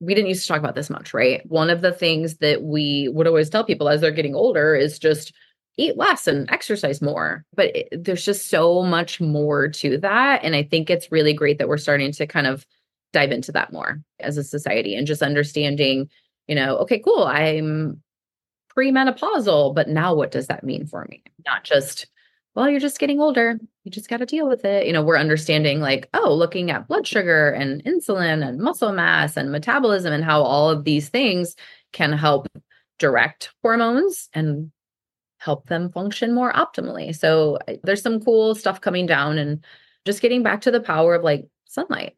we 0.00 0.14
didn't 0.14 0.28
used 0.28 0.42
to 0.42 0.48
talk 0.48 0.58
about 0.58 0.74
this 0.74 0.90
much, 0.90 1.14
right? 1.14 1.42
One 1.50 1.70
of 1.70 1.80
the 1.80 1.92
things 1.92 2.36
that 2.38 2.62
we 2.62 3.08
would 3.08 3.26
always 3.26 3.48
tell 3.48 3.64
people 3.64 3.88
as 3.88 4.00
they're 4.00 4.10
getting 4.10 4.34
older 4.34 4.74
is 4.74 4.98
just 4.98 5.32
eat 5.76 5.96
less 5.96 6.26
and 6.26 6.50
exercise 6.50 7.02
more. 7.02 7.44
But 7.54 7.76
it, 7.76 8.04
there's 8.04 8.24
just 8.24 8.48
so 8.48 8.82
much 8.82 9.20
more 9.20 9.68
to 9.68 9.98
that. 9.98 10.42
And 10.42 10.54
I 10.54 10.62
think 10.62 10.90
it's 10.90 11.12
really 11.12 11.34
great 11.34 11.58
that 11.58 11.68
we're 11.68 11.76
starting 11.76 12.12
to 12.12 12.26
kind 12.26 12.46
of 12.46 12.66
dive 13.12 13.32
into 13.32 13.52
that 13.52 13.72
more 13.72 14.00
as 14.20 14.36
a 14.36 14.44
society 14.44 14.94
and 14.94 15.06
just 15.06 15.22
understanding, 15.22 16.08
you 16.46 16.54
know, 16.54 16.76
okay, 16.78 16.98
cool, 16.98 17.24
I'm 17.24 18.02
premenopausal, 18.76 19.74
but 19.74 19.88
now 19.88 20.14
what 20.14 20.30
does 20.30 20.48
that 20.48 20.64
mean 20.64 20.86
for 20.86 21.06
me? 21.08 21.22
Not 21.46 21.64
just 21.64 22.06
well, 22.56 22.70
you're 22.70 22.80
just 22.80 22.98
getting 22.98 23.20
older. 23.20 23.60
You 23.84 23.90
just 23.90 24.08
got 24.08 24.16
to 24.16 24.26
deal 24.26 24.48
with 24.48 24.64
it. 24.64 24.86
You 24.86 24.92
know, 24.94 25.02
we're 25.02 25.18
understanding 25.18 25.78
like, 25.78 26.08
oh, 26.14 26.32
looking 26.32 26.70
at 26.70 26.88
blood 26.88 27.06
sugar 27.06 27.50
and 27.50 27.84
insulin 27.84 28.42
and 28.42 28.58
muscle 28.58 28.92
mass 28.92 29.36
and 29.36 29.52
metabolism 29.52 30.10
and 30.10 30.24
how 30.24 30.40
all 30.40 30.70
of 30.70 30.84
these 30.84 31.10
things 31.10 31.54
can 31.92 32.14
help 32.14 32.48
direct 32.98 33.52
hormones 33.62 34.30
and 34.32 34.72
help 35.46 35.68
them 35.68 35.90
function 35.92 36.34
more 36.34 36.52
optimally. 36.52 37.14
So 37.14 37.58
there's 37.84 38.02
some 38.02 38.20
cool 38.20 38.56
stuff 38.56 38.80
coming 38.80 39.06
down 39.06 39.38
and 39.38 39.64
just 40.04 40.20
getting 40.20 40.42
back 40.42 40.60
to 40.62 40.72
the 40.72 40.80
power 40.80 41.14
of 41.14 41.22
like 41.22 41.46
sunlight 41.66 42.16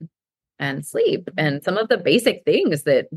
and 0.59 0.85
sleep 0.85 1.29
and 1.37 1.63
some 1.63 1.77
of 1.77 1.89
the 1.89 1.99
basic 1.99 2.43
things 2.47 2.85
that 2.85 3.09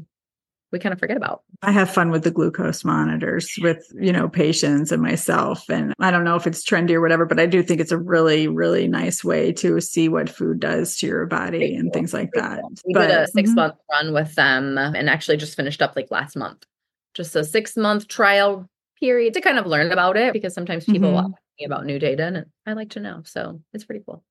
we 0.74 0.80
kind 0.80 0.91
of 0.91 1.00
forget 1.00 1.15
about. 1.15 1.43
I 1.62 1.71
have 1.71 1.89
fun 1.89 2.12
with 2.12 2.26
the 2.26 2.32
glucose 2.32 2.84
monitors 2.84 3.58
with, 3.62 3.86
you 3.97 4.12
know, 4.12 4.28
patients 4.28 4.91
and 4.91 5.02
myself. 5.02 5.69
And 5.69 5.93
I 6.00 6.12
don't 6.12 6.26
know 6.26 6.36
if 6.36 6.45
it's 6.45 6.65
trendy 6.65 6.91
or 6.91 7.02
whatever, 7.02 7.26
but 7.26 7.39
I 7.39 7.45
do 7.45 7.63
think 7.63 7.80
it's 7.80 7.91
a 7.93 7.97
really, 7.97 8.50
really 8.50 8.89
nice 8.89 9.24
way 9.24 9.54
to 9.54 9.80
see 9.80 10.10
what 10.10 10.30
food 10.30 10.60
does 10.60 10.97
to 10.97 11.08
your 11.08 11.26
body 11.26 11.74
and 11.76 11.93
things 11.93 12.13
like 12.13 12.32
that. 12.34 12.62
We 12.86 12.93
but, 12.93 13.08
did 13.08 13.17
a 13.17 13.28
6 13.28 13.50
mhm. 13.50 13.56
month 13.56 13.76
run 13.89 14.13
with 14.13 14.36
them 14.36 14.78
and 14.78 15.10
actually 15.10 15.38
just 15.38 15.56
finished 15.56 15.82
up 15.82 15.95
like 15.95 16.12
last 16.12 16.36
month. 16.36 16.65
Just 17.13 17.36
a 17.36 17.43
six 17.43 17.78
month 17.78 18.08
trial 18.08 18.69
period 19.02 19.34
to 19.34 19.42
kind 19.42 19.58
of 19.60 19.66
learn 19.66 19.92
about 19.92 20.16
it 20.16 20.32
because 20.32 20.54
sometimes 20.54 20.86
people 20.86 21.10
Mhm. 21.12 21.24
ask 21.26 21.42
me 21.60 21.66
about 21.66 21.86
new 21.86 22.00
data 22.00 22.24
and 22.24 22.46
I 22.66 22.74
like 22.74 22.92
to 22.92 23.00
know. 23.02 23.24
So 23.26 23.62
it's 23.74 23.84
pretty 23.84 24.04
cool. 24.06 24.24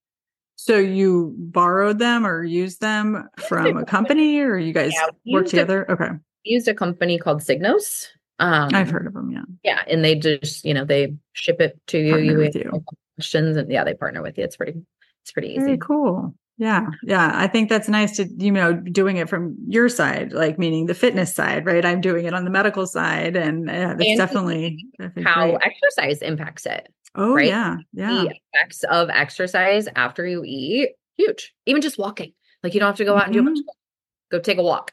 So 0.56 0.78
you 0.78 1.34
borrowed 1.36 1.98
them 1.98 2.26
or 2.26 2.44
used 2.44 2.80
them 2.80 3.28
from 3.38 3.76
a 3.76 3.84
company 3.96 4.38
or 4.40 4.56
you 4.56 4.72
guys 4.72 4.92
Yeah, 4.94 5.06
work 5.34 5.44
used 5.44 5.54
a- 5.54 5.56
together? 5.56 5.90
Okay. 5.90 6.10
Used 6.44 6.68
a 6.68 6.74
company 6.74 7.18
called 7.18 7.40
Signos. 7.42 8.06
Um, 8.38 8.70
I've 8.74 8.88
heard 8.90 9.06
of 9.06 9.12
them. 9.12 9.30
Yeah. 9.30 9.42
Yeah, 9.62 9.82
and 9.86 10.02
they 10.02 10.14
just 10.14 10.64
you 10.64 10.72
know 10.72 10.84
they 10.86 11.14
ship 11.34 11.60
it 11.60 11.78
to 11.88 11.98
you. 11.98 12.12
Partner 12.12 12.32
You 12.32 12.38
with 12.38 12.54
you. 12.54 12.84
questions, 13.16 13.56
and 13.58 13.70
yeah, 13.70 13.84
they 13.84 13.92
partner 13.92 14.22
with 14.22 14.38
you. 14.38 14.44
It's 14.44 14.56
pretty, 14.56 14.80
it's 15.22 15.32
pretty 15.32 15.48
easy. 15.48 15.58
Very 15.66 15.78
cool. 15.78 16.34
Yeah. 16.60 16.88
Yeah. 17.02 17.32
I 17.34 17.46
think 17.46 17.70
that's 17.70 17.88
nice 17.88 18.16
to, 18.18 18.28
you 18.36 18.52
know, 18.52 18.74
doing 18.74 19.16
it 19.16 19.30
from 19.30 19.56
your 19.66 19.88
side, 19.88 20.34
like 20.34 20.58
meaning 20.58 20.84
the 20.84 20.94
fitness 20.94 21.34
side, 21.34 21.64
right? 21.64 21.82
I'm 21.86 22.02
doing 22.02 22.26
it 22.26 22.34
on 22.34 22.44
the 22.44 22.50
medical 22.50 22.86
side. 22.86 23.34
And 23.34 23.66
yeah, 23.66 23.96
it's 23.98 24.06
And 24.06 24.18
definitely, 24.18 24.84
How 25.24 25.48
great. 25.52 25.62
exercise 25.62 26.20
impacts 26.20 26.66
it. 26.66 26.92
Oh, 27.14 27.34
right? 27.34 27.46
yeah. 27.46 27.78
Yeah. 27.94 28.24
The 28.24 28.34
effects 28.54 28.84
of 28.90 29.08
exercise 29.08 29.88
after 29.96 30.26
you 30.26 30.42
eat 30.44 30.90
huge. 31.16 31.54
Even 31.64 31.80
just 31.80 31.96
walking, 31.96 32.34
like 32.62 32.74
you 32.74 32.80
don't 32.80 32.88
have 32.88 32.96
to 32.96 33.06
go 33.06 33.16
out 33.16 33.24
and 33.24 33.32
do 33.32 33.42
much. 33.42 33.54
Mm-hmm. 33.56 34.36
Go 34.36 34.40
take 34.40 34.58
a 34.58 34.62
walk. 34.62 34.92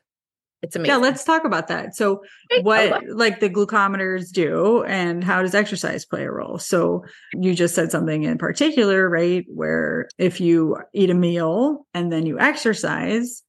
It's 0.68 0.76
amazing. 0.76 0.92
Yeah, 0.96 0.98
let's 0.98 1.24
talk 1.24 1.44
about 1.46 1.68
that. 1.70 1.96
So, 1.96 2.22
what 2.62 3.04
like 3.10 3.40
the 3.40 3.50
glucometers 3.50 4.32
do, 4.32 4.84
and 4.84 5.24
how 5.24 5.42
does 5.42 5.56
exercise 5.56 6.06
play 6.06 6.24
a 6.24 6.32
role? 6.32 6.60
So, 6.60 7.04
you 7.34 7.54
just 7.56 7.74
said 7.74 7.90
something 7.92 8.24
in 8.24 8.38
particular, 8.38 9.10
right? 9.10 9.46
Where 9.48 10.08
if 10.18 10.40
you 10.40 10.78
eat 10.94 11.10
a 11.10 11.14
meal 11.14 11.86
and 11.94 12.12
then 12.12 12.26
you 12.26 12.40
exercise, 12.40 13.44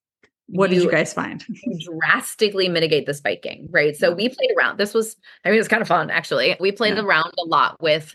what 0.46 0.70
did 0.70 0.76
you 0.76 0.84
You- 0.84 0.90
guys 0.90 1.12
find? 1.12 1.44
drastically 1.98 2.68
mitigate 2.68 3.06
the 3.06 3.14
spiking, 3.14 3.68
right? 3.70 3.96
So 3.96 4.12
we 4.14 4.28
played 4.28 4.50
around. 4.56 4.78
This 4.78 4.94
was, 4.94 5.16
I 5.44 5.48
mean, 5.48 5.56
it 5.56 5.60
was 5.60 5.68
kind 5.68 5.82
of 5.82 5.88
fun 5.88 6.10
actually. 6.10 6.56
We 6.60 6.72
played 6.72 6.94
Yeah. 6.96 7.02
around 7.04 7.32
a 7.38 7.44
lot 7.46 7.82
with 7.82 8.14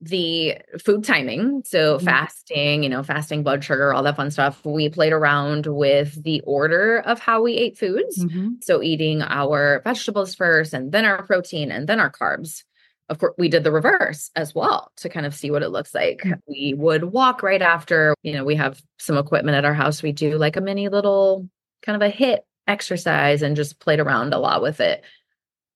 the 0.00 0.58
food 0.84 1.04
timing. 1.04 1.62
So 1.66 1.98
Mhm. 1.98 2.02
fasting, 2.04 2.82
you 2.84 2.88
know, 2.88 3.02
fasting 3.02 3.42
blood 3.42 3.64
sugar, 3.64 3.92
all 3.92 4.02
that 4.04 4.16
fun 4.16 4.30
stuff. 4.30 4.64
We 4.64 4.88
played 4.88 5.12
around 5.12 5.66
with 5.66 6.22
the 6.22 6.40
order 6.42 7.00
of 7.00 7.18
how 7.18 7.42
we 7.42 7.54
ate 7.54 7.76
foods. 7.78 8.24
Mhm. 8.24 8.62
So 8.62 8.82
eating 8.82 9.22
our 9.22 9.80
vegetables 9.84 10.34
first 10.36 10.72
and 10.72 10.92
then 10.92 11.04
our 11.04 11.22
protein 11.24 11.72
and 11.72 11.88
then 11.88 11.98
our 12.00 12.10
carbs. 12.12 12.62
Of 13.08 13.18
course, 13.18 13.34
we 13.38 13.48
did 13.48 13.64
the 13.64 13.72
reverse 13.72 14.30
as 14.36 14.54
well 14.54 14.92
to 14.98 15.08
kind 15.08 15.26
of 15.26 15.34
see 15.34 15.50
what 15.50 15.62
it 15.62 15.70
looks 15.70 15.94
like. 15.94 16.20
Mm. 16.24 16.40
We 16.46 16.74
would 16.74 17.04
walk 17.04 17.42
right 17.42 17.62
after, 17.62 18.14
you 18.22 18.34
know, 18.34 18.44
we 18.44 18.54
have 18.56 18.80
some 18.98 19.16
equipment 19.18 19.56
at 19.56 19.64
our 19.64 19.74
house. 19.74 20.02
We 20.02 20.12
do 20.12 20.36
like 20.38 20.56
a 20.56 20.60
mini 20.60 20.88
little 20.88 21.48
kind 21.82 22.00
of 22.00 22.06
a 22.06 22.12
HIIT 22.12 22.40
exercise 22.68 23.42
and 23.42 23.56
just 23.56 23.80
played 23.80 23.98
around 23.98 24.34
a 24.34 24.38
lot 24.38 24.62
with 24.62 24.80
it. 24.80 25.02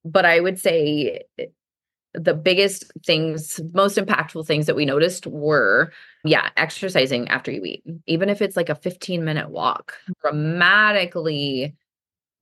But 0.04 0.26
I 0.26 0.40
would 0.40 0.58
say 0.58 1.22
the 2.14 2.34
biggest 2.34 2.90
things, 3.04 3.60
most 3.72 3.96
impactful 3.96 4.46
things 4.46 4.66
that 4.66 4.76
we 4.76 4.84
noticed 4.84 5.26
were, 5.26 5.92
yeah, 6.24 6.50
exercising 6.56 7.28
after 7.28 7.50
you 7.50 7.64
eat, 7.64 7.82
even 8.06 8.28
if 8.28 8.42
it's 8.42 8.56
like 8.56 8.68
a 8.68 8.74
15 8.74 9.24
minute 9.24 9.50
walk, 9.50 9.94
dramatically 10.22 11.74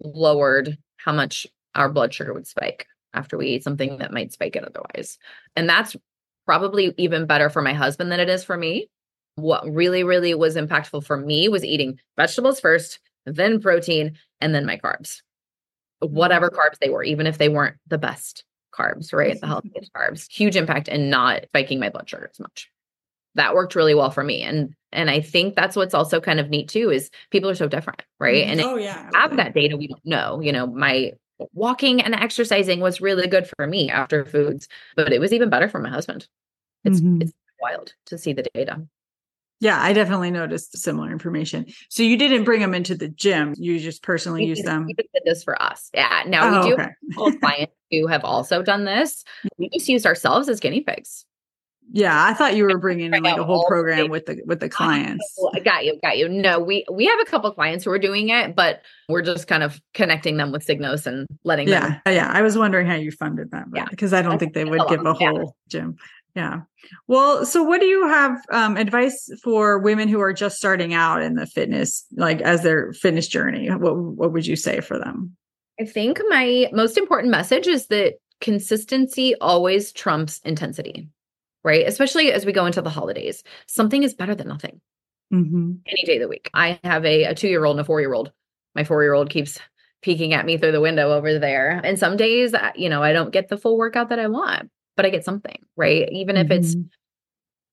lowered 0.03 0.77
how 0.97 1.13
much 1.13 1.47
our 1.75 1.89
blood 1.89 2.13
sugar 2.13 2.35
would 2.35 2.47
spike 2.47 2.87
after 3.15 3.37
we 3.37 3.47
eat 3.47 3.65
something 3.65 3.99
that 3.99 4.13
might 4.13 4.33
spike 4.33 4.57
it 4.57 4.65
otherwise. 4.65 5.19
And 5.57 5.69
that's 5.69 5.97
probably 6.47 6.93
even 6.97 7.27
better 7.27 7.49
for 7.49 7.63
my 7.63 7.73
husband 7.73 8.11
than 8.11 8.21
it 8.21 8.29
is 8.29 8.43
for 8.43 8.57
me. 8.57 8.89
What 9.37 9.65
really, 9.71 10.03
really 10.03 10.35
was 10.35 10.57
impactful 10.57 11.05
for 11.05 11.17
me 11.17 11.49
was 11.49 11.65
eating 11.65 11.99
vegetables 12.17 12.61
first, 12.61 12.99
then 13.25 13.61
protein, 13.61 14.19
and 14.41 14.55
then 14.55 14.67
my 14.67 14.77
carbs, 14.77 15.23
whatever 16.01 16.51
mm-hmm. 16.51 16.59
carbs 16.59 16.79
they 16.81 16.91
were, 16.91 17.05
even 17.05 17.27
if 17.27 17.39
they 17.39 17.49
weren't 17.49 17.77
the 17.87 17.99
best 17.99 18.45
carbs, 18.71 19.13
right? 19.13 19.41
The 19.41 19.47
healthiest 19.47 19.93
carbs, 19.93 20.31
huge 20.31 20.57
impact 20.57 20.89
in 20.89 21.11
not 21.11 21.45
spiking 21.47 21.81
my 21.81 21.89
blood 21.91 22.09
sugar 22.09 22.29
as 22.33 22.41
much. 22.41 22.71
That 23.37 23.55
worked 23.55 23.75
really 23.75 23.95
well 23.95 24.11
for 24.11 24.25
me. 24.25 24.43
And 24.43 24.75
and 24.93 25.09
I 25.09 25.21
think 25.21 25.55
that's 25.55 25.77
what's 25.77 25.95
also 25.95 26.21
kind 26.21 26.41
of 26.41 26.51
neat 26.51 26.69
too 26.69 26.91
is 26.91 27.11
people 27.31 27.49
are 27.49 27.55
so 27.55 27.69
different, 27.69 28.03
right? 28.19 28.45
And 28.47 28.61
oh, 28.61 28.77
yeah. 28.77 29.09
have 29.15 29.37
that 29.37 29.55
data 29.55 29.77
we 29.77 29.87
don't 29.87 30.05
know. 30.05 30.41
You 30.41 30.53
know, 30.53 30.67
my 30.67 31.13
walking 31.55 32.01
and 32.03 32.15
exercising 32.15 32.81
was 32.81 33.01
really 33.01 33.27
good 33.29 33.49
for 33.57 33.67
me 33.67 33.91
after 33.91 34.25
foods, 34.25 34.69
but 34.97 35.13
it 35.13 35.21
was 35.21 35.33
even 35.33 35.49
better 35.49 35.69
for 35.69 35.79
my 35.79 35.91
husband. 35.91 36.27
It's 36.85 37.01
Mhm. 37.01 37.23
it's 37.23 37.33
wild 37.61 37.95
to 38.07 38.19
see 38.19 38.33
the 38.33 38.43
data. 38.55 38.83
Yeah, 39.61 39.81
I 39.81 39.93
definitely 39.93 40.31
noticed 40.31 40.77
similar 40.79 41.11
information. 41.13 41.67
So 41.91 42.03
you 42.03 42.17
didn't 42.17 42.45
bring 42.45 42.61
them 42.61 42.75
into 42.75 42.95
the 42.95 43.09
gym; 43.09 43.55
you 43.59 43.79
just 43.79 44.03
personally 44.03 44.43
We 44.43 44.49
used 44.49 44.61
just- 44.61 44.67
them. 44.67 44.87
We 44.87 44.95
did 44.95 45.07
this 45.25 45.45
for 45.45 45.61
us. 45.63 45.91
Yeah. 45.95 46.23
Now 46.27 46.49
Oh, 46.49 46.63
we 46.65 46.69
do 46.69 46.75
okay. 46.75 46.89
have 47.19 47.41
clients 47.41 47.75
who 47.91 48.07
have 48.07 48.25
also 48.25 48.63
done 48.63 48.85
this. 48.85 49.25
We 49.59 49.69
just 49.69 49.89
used 49.89 50.07
ourselves 50.07 50.49
as 50.49 50.61
guinea 50.61 50.81
pigs. 50.81 51.27
Yeah, 51.93 52.25
I 52.25 52.35
thought 52.35 52.55
you 52.55 52.65
were 52.65 52.79
bringing 52.87 53.13
in 53.13 53.23
like 53.23 53.37
a 53.37 53.43
whole 53.43 53.67
program 53.67 54.09
with 54.11 54.25
the 54.27 54.41
with 54.47 54.61
the 54.61 54.69
clients. 54.69 55.25
I 55.55 55.59
got 55.59 55.85
you, 55.85 55.99
got 56.03 56.17
you. 56.17 56.29
No, 56.29 56.61
we 56.61 56.87
we 56.91 57.05
have 57.07 57.19
a 57.21 57.25
couple 57.25 57.51
clients 57.53 57.85
who 57.85 57.91
are 57.91 57.99
doing 57.99 58.29
it, 58.31 58.55
but 58.55 58.83
we're 59.09 59.23
just 59.23 59.49
kind 59.49 59.63
of 59.65 59.81
connecting 59.93 60.37
them 60.37 60.53
with 60.53 60.65
Signos 60.65 61.05
and 61.07 61.27
letting 61.45 61.69
them 61.69 61.99
Yeah, 62.07 62.13
yeah. 62.13 62.31
I 62.33 62.43
was 62.43 62.57
wondering 62.57 62.87
how 62.87 62.95
you 62.95 63.11
funded 63.11 63.51
that, 63.51 63.65
Yeah. 63.75 63.87
because 63.91 64.13
I 64.15 64.23
don't 64.23 64.39
think 64.39 64.55
they 64.55 64.65
would 64.65 64.83
give 64.89 65.01
a 65.01 65.03
lot, 65.03 65.21
yeah. 65.21 65.31
whole 65.31 65.57
gym. 65.69 65.97
Yeah. 66.35 66.61
Well, 67.09 67.45
so 67.45 67.63
what 67.63 67.81
do 67.81 67.87
you 67.87 68.07
have 68.07 68.39
um, 68.53 68.77
advice 68.77 69.31
for 69.43 69.79
women 69.79 70.09
who 70.09 70.21
are 70.21 70.33
just 70.33 70.57
starting 70.57 70.95
out 70.95 71.23
in 71.23 71.35
the 71.35 71.47
fitness, 71.47 72.05
like 72.13 72.41
as 72.41 72.63
their 72.63 72.93
fitness 72.93 73.27
journey? 73.29 73.69
What 73.69 73.97
what 73.97 74.33
would 74.33 74.47
you 74.47 74.57
say 74.57 74.81
for 74.81 74.99
them? 74.99 75.37
I 75.81 75.85
think 75.85 76.21
my 76.29 76.69
most 76.73 76.97
important 76.99 77.31
message 77.31 77.67
is 77.67 77.87
that 77.89 78.15
consistency 78.41 79.35
always 79.41 79.93
trumps 79.93 80.41
intensity, 80.45 81.09
right? 81.65 81.87
Especially 81.87 82.33
as 82.33 82.47
we 82.47 82.53
go 82.53 82.67
into 82.67 82.83
the 82.83 82.91
holidays. 82.91 83.43
Something 83.67 84.03
is 84.03 84.15
better 84.15 84.35
than 84.35 84.49
nothing 84.49 84.81
Mm-hmm. 85.33 85.73
any 85.87 86.05
day 86.07 86.17
of 86.17 86.23
the 86.23 86.29
week. 86.29 86.51
I 86.55 86.81
have 86.83 87.05
a, 87.05 87.23
a 87.23 87.35
two 87.37 87.47
year 87.47 87.65
old 87.65 87.77
and 87.77 87.83
a 87.83 87.85
four 87.85 88.01
year 88.01 88.13
old. 88.13 88.33
My 88.75 88.83
four 88.83 89.03
year 89.05 89.15
old 89.15 89.31
keeps 89.31 89.61
peeking 90.03 90.33
at 90.33 90.45
me 90.45 90.59
through 90.59 90.73
the 90.73 90.81
window 90.81 91.13
over 91.13 91.39
there. 91.39 91.81
And 91.85 91.99
some 91.99 92.17
days, 92.17 92.53
you 92.75 92.89
know, 92.89 93.01
I 93.03 93.13
don't 93.13 93.31
get 93.33 93.49
the 93.49 93.57
full 93.57 93.79
workout 93.79 94.09
that 94.09 94.19
I 94.19 94.27
want, 94.27 94.71
but 94.97 95.07
I 95.07 95.11
get 95.11 95.25
something, 95.25 95.57
right? 95.77 96.09
Even 96.13 96.37
if 96.37 96.51
it's 96.51 96.75
Mm-hmm. 96.75 96.89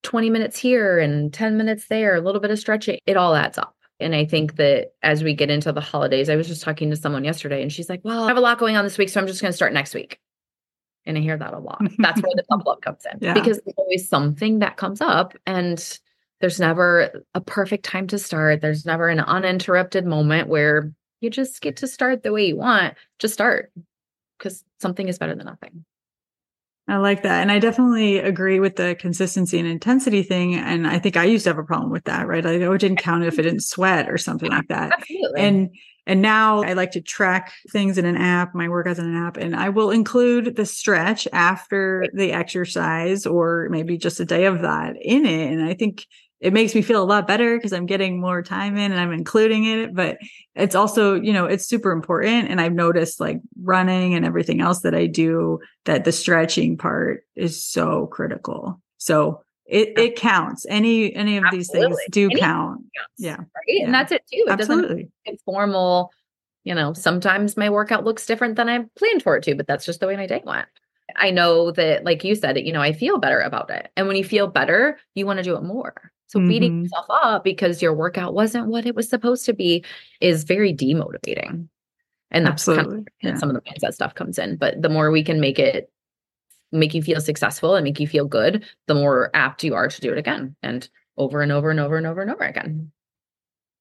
20 0.04 0.30
minutes 0.30 0.58
here 0.58 1.00
and 1.00 1.34
10 1.34 1.58
minutes 1.58 1.88
there, 1.90 2.16
a 2.16 2.22
little 2.22 2.40
bit 2.40 2.52
of 2.52 2.60
stretching, 2.60 3.00
it 3.06 3.18
all 3.18 3.36
adds 3.36 3.58
up. 3.58 3.76
And 4.00 4.16
I 4.16 4.26
think 4.26 4.56
that 4.56 4.92
as 5.02 5.24
we 5.24 5.34
get 5.34 5.50
into 5.50 5.72
the 5.74 5.82
holidays, 5.82 6.30
I 6.30 6.36
was 6.36 6.48
just 6.48 6.62
talking 6.62 6.90
to 6.92 6.96
someone 6.96 7.26
yesterday 7.26 7.62
and 7.62 7.74
she's 7.74 7.90
like, 7.90 8.02
Well, 8.06 8.24
I 8.24 8.28
have 8.28 8.38
a 8.38 8.42
lot 8.42 8.60
going 8.60 8.78
on 8.78 8.86
this 8.86 8.98
week, 8.98 9.10
so 9.10 9.20
I'm 9.20 9.28
just 9.28 9.42
going 9.42 9.52
to 9.52 9.56
start 9.56 9.74
next 9.74 9.94
week. 9.96 10.20
And 11.06 11.18
I 11.18 11.22
hear 11.22 11.36
that 11.36 11.54
a 11.54 11.60
lot. 11.60 11.82
That's 11.98 12.22
where 12.22 12.32
the 12.36 12.44
double 12.50 12.72
up 12.72 12.82
comes 12.82 13.06
in 13.12 13.18
Yeah. 13.22 13.34
because 13.34 13.60
there's 13.66 13.76
always 13.78 14.08
something 14.08 14.60
that 14.60 14.78
comes 14.78 15.02
up 15.02 15.34
and 15.46 16.00
there's 16.42 16.60
never 16.60 17.24
a 17.34 17.42
perfect 17.42 17.84
time 17.84 18.08
to 18.08 18.20
start. 18.20 18.62
There's 18.62 18.86
never 18.86 19.10
an 19.10 19.20
uninterrupted 19.20 20.06
moment 20.06 20.48
where 20.48 20.94
you 21.20 21.30
just 21.32 21.60
get 21.62 21.78
to 21.78 21.88
start 21.88 22.22
the 22.24 22.32
way 22.32 22.46
you 22.46 22.56
want. 22.58 22.94
Just 23.20 23.34
start 23.34 23.72
because 24.38 24.64
something 24.80 25.08
is 25.08 25.18
better 25.18 25.34
than 25.36 25.48
nothing. 25.48 25.84
I 26.90 26.98
like 26.98 27.24
that. 27.24 27.42
And 27.42 27.52
I 27.52 27.60
definitely 27.60 28.20
agree 28.20 28.62
with 28.62 28.78
the 28.78 28.96
consistency 28.96 29.60
and 29.60 29.68
intensity 29.68 30.24
thing. 30.24 30.56
And 30.56 30.88
I 30.88 31.00
think 31.00 31.18
I 31.18 31.26
used 31.26 31.44
to 31.44 31.50
have 31.50 31.58
a 31.58 31.64
problem 31.64 31.92
with 31.92 32.06
that, 32.06 32.28
right? 32.28 32.44
Like, 32.44 32.62
oh, 32.62 32.72
it 32.74 32.80
didn't 32.80 32.98
count 32.98 33.26
if 33.26 33.38
it 33.38 33.44
didn't 33.44 33.64
sweat 33.64 34.10
or 34.10 34.18
something 34.18 34.50
like 34.50 34.68
that. 34.70 34.94
Absolutely. 34.94 35.42
And 35.42 35.70
and 36.06 36.22
now 36.22 36.64
I 36.64 36.72
like 36.72 36.92
to 36.92 37.02
track 37.02 37.52
things 37.70 37.98
in 37.98 38.06
an 38.06 38.16
app, 38.16 38.56
my 38.56 38.68
workouts 38.68 38.98
in 38.98 39.06
an 39.06 39.18
app, 39.18 39.36
and 39.36 39.54
I 39.54 39.68
will 39.68 39.92
include 39.92 40.56
the 40.56 40.66
stretch 40.66 41.28
after 41.34 42.06
the 42.14 42.32
exercise 42.32 43.26
or 43.26 43.68
maybe 43.70 43.98
just 43.98 44.22
a 44.22 44.26
day 44.26 44.46
of 44.46 44.62
that 44.62 44.96
in 45.02 45.26
it. 45.26 45.52
And 45.52 45.62
I 45.62 45.74
think 45.74 46.08
it 46.40 46.54
makes 46.54 46.76
me 46.76 46.82
feel 46.82 47.02
a 47.02 47.06
lot 47.06 47.28
better 47.28 47.58
because 47.58 47.74
I'm 47.74 47.88
getting 47.88 48.20
more 48.20 48.44
time 48.44 48.78
in 48.78 48.92
and 48.92 49.02
I'm 49.02 49.12
including 49.12 49.66
it. 49.66 49.96
But 49.96 50.18
it's 50.56 50.76
also, 50.76 51.16
you 51.16 51.34
know, 51.34 51.46
it's 51.46 51.66
super 51.66 51.92
important. 51.92 52.50
And 52.50 52.62
I've 52.62 52.74
noticed 52.74 53.20
like 53.20 53.40
running 53.62 54.14
and 54.14 54.26
everything 54.26 54.62
else 54.62 54.82
that 54.82 54.94
I 54.94 55.08
do 55.08 55.60
that 55.86 56.06
the 56.06 56.12
stretching 56.12 56.78
part 56.78 57.24
is 57.36 57.64
so 57.64 58.08
critical. 58.08 58.80
So 58.98 59.42
it, 59.66 59.98
it 59.98 60.16
counts. 60.16 60.66
Any 60.70 61.14
any 61.16 61.38
of 61.38 61.46
these 61.52 61.70
things 61.72 61.98
do 62.12 62.30
count. 62.30 62.82
Counts, 62.96 63.12
Yeah. 63.18 63.38
Right. 63.38 63.48
Yeah. 63.68 63.86
And 63.86 63.94
that's 63.94 64.12
it 64.12 64.24
too. 64.32 64.46
It 64.48 64.58
doesn't 64.58 64.80
Absolutely. 64.80 65.10
it's 65.26 65.44
formal. 65.44 66.12
You 66.64 66.76
know, 66.76 66.94
sometimes 66.94 67.58
my 67.58 67.70
workout 67.70 68.04
looks 68.04 68.26
different 68.26 68.58
than 68.58 68.70
I 68.70 68.86
planned 68.98 69.24
for 69.24 69.38
it 69.38 69.44
to, 69.44 69.56
but 69.56 69.68
that's 69.68 69.86
just 69.86 70.02
the 70.02 70.08
way 70.08 70.18
my 70.18 70.28
day 70.28 70.42
went. 70.46 70.68
I 71.16 71.32
know 71.32 71.72
that, 71.72 72.04
like 72.04 72.26
you 72.26 72.36
said, 72.36 72.58
it, 72.58 72.66
you 72.66 72.74
know, 72.74 72.82
I 72.82 72.92
feel 72.92 73.18
better 73.18 73.40
about 73.40 73.70
it. 73.70 73.90
And 73.96 74.08
when 74.08 74.18
you 74.18 74.26
feel 74.26 74.48
better, 74.48 75.00
you 75.16 75.26
want 75.26 75.38
to 75.38 75.44
do 75.44 75.56
it 75.56 75.64
more. 75.64 76.12
So 76.28 76.40
beating 76.42 76.72
Mhm. 76.72 76.84
yourself 76.84 77.06
up 77.10 77.44
because 77.44 77.82
your 77.82 77.94
workout 77.94 78.34
wasn't 78.34 78.68
what 78.68 78.86
it 78.86 78.96
was 78.96 79.10
supposed 79.10 79.46
to 79.46 79.54
be 79.54 79.84
is 80.22 80.44
very 80.44 80.74
demotivating. 80.74 81.68
And 82.32 82.46
that's 82.46 82.68
Absolutely. 82.68 82.96
kind 82.96 83.06
of 83.24 83.30
Yeah. 83.36 83.36
some 83.38 83.50
of 83.50 83.56
the 83.56 83.62
mindset 83.62 83.94
stuff 83.94 84.14
comes 84.16 84.38
in. 84.38 84.58
But 84.58 84.82
the 84.82 84.90
more 84.90 85.10
we 85.12 85.24
can 85.24 85.40
make 85.40 85.58
it 85.60 85.90
make 86.74 86.94
you 86.94 87.02
feel 87.02 87.22
successful 87.22 87.76
and 87.76 87.84
make 87.86 88.00
you 88.00 88.08
feel 88.08 88.26
good, 88.26 88.66
the 88.88 88.94
more 88.96 89.32
apt 89.34 89.64
you 89.64 89.74
are 89.74 89.88
to 89.88 90.02
do 90.02 90.12
it 90.12 90.18
again 90.18 90.54
and 90.62 90.90
over 91.16 91.42
and 91.42 91.52
over 91.52 91.70
and 91.72 91.80
over 91.80 91.96
and 91.98 92.06
over 92.06 92.22
and 92.22 92.30
over 92.30 92.44
again. 92.44 92.92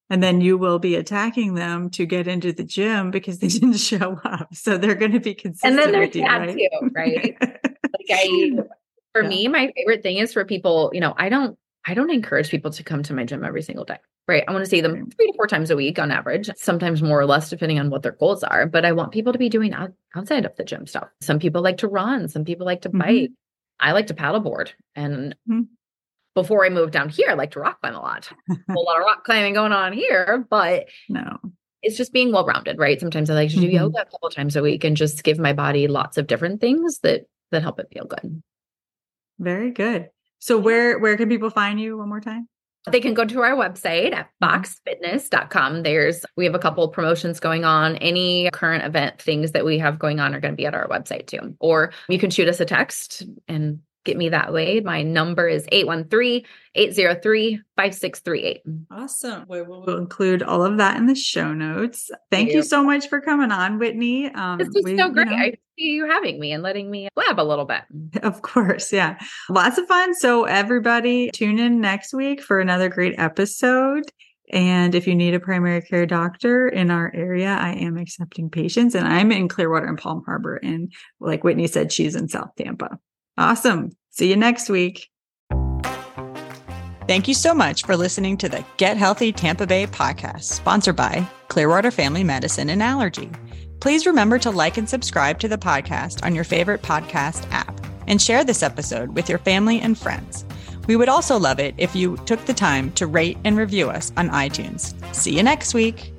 And 0.09 0.23
then 0.23 0.41
you 0.41 0.57
will 0.57 0.79
be 0.79 0.95
attacking 0.95 1.55
them 1.55 1.91
to 1.91 2.07
get 2.07 2.29
into 2.29 2.53
the 2.53 2.63
gym 2.63 3.11
because 3.11 3.41
they 3.41 3.49
didn't 3.59 3.75
show 3.79 4.21
up. 4.25 4.55
So 4.55 4.79
they're 4.79 4.95
going 4.95 5.11
to 5.13 5.21
be 5.21 5.35
consistent 5.35 5.77
And 5.79 5.93
then 5.95 6.01
with 6.01 6.15
you, 6.15 6.23
right? 6.25 6.57
too, 6.57 6.91
right? 6.95 7.37
like 7.41 8.07
I 8.13 8.51
for 9.13 9.23
Yeah. 9.23 9.29
me, 9.29 9.49
my 9.49 9.73
favorite 9.75 10.03
thing 10.05 10.19
is 10.19 10.33
for 10.33 10.45
people, 10.45 10.91
you 10.95 11.01
know, 11.01 11.15
I 11.17 11.29
don't 11.29 11.59
I 11.87 11.94
don't 11.94 12.11
encourage 12.11 12.51
people 12.51 12.70
to 12.72 12.83
come 12.83 13.03
to 13.05 13.14
my 13.14 13.25
gym 13.25 13.44
every 13.44 13.62
single 13.62 13.85
day. 13.85 13.99
Right. 14.29 14.42
I 14.49 14.53
want 14.53 14.64
to 14.64 14.68
see 14.70 14.81
them 14.81 15.09
three 15.11 15.27
to 15.31 15.33
four 15.37 15.46
times 15.46 15.70
a 15.70 15.77
week 15.77 16.01
on 16.01 16.11
average, 16.11 16.51
sometimes 16.57 17.01
more 17.01 17.20
or 17.20 17.27
less 17.27 17.49
depending 17.49 17.79
on 17.79 17.90
what 17.90 18.03
their 18.03 18.12
goals 18.12 18.42
are. 18.42 18.66
But 18.66 18.85
I 18.85 18.90
want 18.90 19.12
people 19.12 19.33
to 19.33 19.38
be 19.38 19.49
doing 19.49 19.72
out, 19.72 19.92
outside 20.16 20.44
of 20.44 20.57
the 20.57 20.64
gym 20.64 20.87
stuff. 20.88 21.07
Some 21.20 21.38
people 21.38 21.62
like 21.62 21.79
to 21.79 21.88
run, 21.88 22.29
some 22.29 22.44
people 22.44 22.66
like 22.66 22.81
to 22.83 22.90
Mhm. 22.90 22.99
bike. 22.99 23.31
I 23.79 23.92
like 23.92 24.09
to 24.09 24.14
paddleboard. 24.14 24.70
And 24.96 25.37
Mhm. 25.49 25.68
before 26.35 26.66
I 26.66 26.70
moved 26.70 26.92
down 26.92 27.09
here, 27.09 27.29
I 27.31 27.35
like 27.35 27.53
to 27.53 27.61
rock 27.61 27.81
climb 27.81 27.94
a 27.94 28.01
lot. 28.01 28.33
a 28.51 28.72
lot 28.72 28.99
of 28.99 29.05
rock 29.05 29.25
climbing 29.25 29.55
going 29.55 29.72
on 29.72 29.92
here, 29.92 30.44
but 30.51 30.87
no. 31.09 31.38
it's 31.83 31.96
just 31.96 32.12
being 32.12 32.33
well 32.33 32.44
rounded, 32.46 32.79
right? 32.79 32.99
Sometimes 32.99 33.31
I 33.31 33.35
like 33.35 33.51
to 33.51 33.57
do 33.61 33.68
Mhm. 33.68 33.72
yoga 33.75 34.01
a 34.01 34.07
couple 34.07 34.29
times 34.31 34.57
a 34.57 34.62
week 34.62 34.83
and 34.83 34.96
just 34.96 35.22
give 35.22 35.38
my 35.38 35.53
body 35.53 35.87
lots 35.87 36.18
of 36.18 36.27
different 36.27 36.61
things 36.61 36.99
that 37.01 37.27
that 37.53 37.62
help 37.62 37.79
it 37.79 37.87
feel 37.92 38.07
good. 38.07 38.42
Very 39.38 39.70
good. 39.70 40.11
So 40.38 40.59
where 40.59 40.99
where 40.99 41.16
can 41.16 41.29
people 41.29 41.51
find 41.51 41.81
you 41.81 41.99
one 41.99 42.09
more 42.09 42.20
time? 42.20 42.49
They 42.88 43.01
can 43.01 43.14
go 43.14 43.25
to 43.25 43.40
our 43.42 43.57
website 43.57 44.12
at 44.12 44.29
Mhm. 44.40 44.64
foxfitness.com. 45.03 45.83
There's 45.83 46.25
we 46.37 46.44
have 46.44 46.55
a 46.55 46.59
couple 46.61 46.87
promotions 46.88 47.40
going 47.40 47.64
on. 47.64 47.96
Any 47.96 48.49
current 48.53 48.85
event 48.85 49.20
things 49.20 49.53
that 49.53 49.64
we 49.64 49.79
have 49.79 49.99
going 49.99 50.20
on 50.20 50.35
are 50.35 50.40
going 50.40 50.53
to 50.53 50.57
be 50.57 50.66
at 50.66 50.75
our 50.75 50.87
website 50.88 51.27
too. 51.27 51.57
Or 51.59 51.92
you 52.09 52.18
can 52.18 52.31
shoot 52.31 52.49
us 52.49 52.61
a 52.61 52.64
text 52.64 53.25
and 53.49 53.81
get 54.07 54.16
me 54.16 54.31
that 54.31 54.53
way. 54.53 54.81
My 54.81 55.03
number 55.03 55.47
is 55.49 55.66
813-803-5638. 55.66 58.61
Awesome. 58.90 59.45
We 59.49 59.62
will 59.62 59.85
we'll 59.87 59.99
include 59.99 60.42
all 60.42 60.64
of 60.64 60.79
that 60.79 60.97
in 60.97 61.07
the 61.07 61.14
show 61.14 61.53
notes. 61.53 62.11
Thank 62.31 62.51
you 62.51 62.57
you. 62.57 62.62
so 62.62 62.83
much 62.83 63.09
for 63.09 63.21
coming 63.21 63.51
on, 63.53 63.79
Whitney. 63.79 64.31
Um, 64.33 64.59
This 64.59 64.69
was 64.75 64.85
we- 64.85 64.97
so 64.97 65.07
you 65.07 65.12
great. 65.12 65.27
know, 65.29 65.35
I 65.35 65.45
appreciate 65.45 65.61
you 65.77 66.07
having 66.09 66.40
me 66.40 66.53
and 66.53 66.62
letting 66.62 66.90
me 66.90 67.09
blab 67.14 67.38
a 67.38 67.42
little 67.42 67.66
bit. 67.66 67.83
Of 68.23 68.40
course, 68.42 68.92
yeah. 68.92 69.19
Lots 69.51 69.79
of 69.79 69.87
fun. 69.87 70.14
So 70.14 70.45
everybody 70.45 71.31
tune 71.33 71.59
in 71.59 71.81
next 71.81 72.14
week 72.14 72.42
for 72.42 72.61
another 72.61 72.88
great 72.88 73.14
episode. 73.19 74.05
And 74.53 74.95
if 74.95 75.07
you 75.09 75.14
need 75.16 75.35
a 75.35 75.40
primary 75.40 75.83
care 75.83 76.07
doctor 76.07 76.69
in 76.69 76.90
our 76.90 77.11
area, 77.14 77.49
I 77.49 77.73
am 77.73 77.99
accepting 77.99 78.49
patients 78.49 78.95
and 78.95 79.07
I'm 79.07 79.33
in 79.33 79.49
Clearwater 79.49 79.87
and 79.87 79.99
Palm 79.99 80.23
Harbor. 80.25 80.57
And 80.57 80.92
like 81.21 81.42
Whitney 81.45 81.66
said, 81.66 81.92
she's 81.92 82.14
in 82.14 82.29
South 82.29 82.51
Tampa. 82.57 82.99
Awesome. 83.38 83.92
See 84.11 84.31
you 84.31 84.37
next 84.37 84.68
week. 84.68 85.11
Thank 87.07 87.29
you 87.29 87.35
so 87.35 87.55
much 87.55 87.85
for 87.85 87.96
listening 87.96 88.37
to 88.38 88.49
the 88.49 88.64
Get 88.79 88.96
Healthy 88.96 89.33
Tampa 89.33 89.66
Bay 89.66 89.87
podcast, 89.87 90.44
sponsored 90.44 90.96
by 90.96 91.25
Clearwater 91.46 91.92
Family 91.92 92.25
Medicine 92.25 92.68
and 92.68 92.83
Allergy. 92.83 93.31
Please 93.81 94.07
remember 94.07 94.38
to 94.40 94.51
like 94.51 94.77
and 94.77 94.88
subscribe 94.88 95.38
to 95.38 95.49
the 95.49 95.59
podcast 95.59 96.25
on 96.25 96.35
your 96.35 96.44
favorite 96.44 96.83
podcast 96.83 97.49
app 97.53 97.81
and 98.09 98.20
share 98.20 98.42
this 98.42 98.62
episode 98.62 99.14
with 99.14 99.29
your 99.29 99.38
family 99.38 99.81
and 99.81 99.96
friends. 99.96 100.44
We 100.88 100.96
would 100.96 101.09
also 101.09 101.38
love 101.38 101.61
it 101.61 101.75
if 101.79 101.94
you 101.94 102.16
took 102.27 102.44
the 102.46 102.55
time 102.55 102.90
to 102.92 103.07
rate 103.07 103.38
and 103.44 103.57
review 103.57 103.88
us 103.88 104.12
on 104.16 104.31
iTunes. 104.31 104.94
See 105.14 105.37
you 105.37 105.42
next 105.42 105.75
week. 105.75 106.12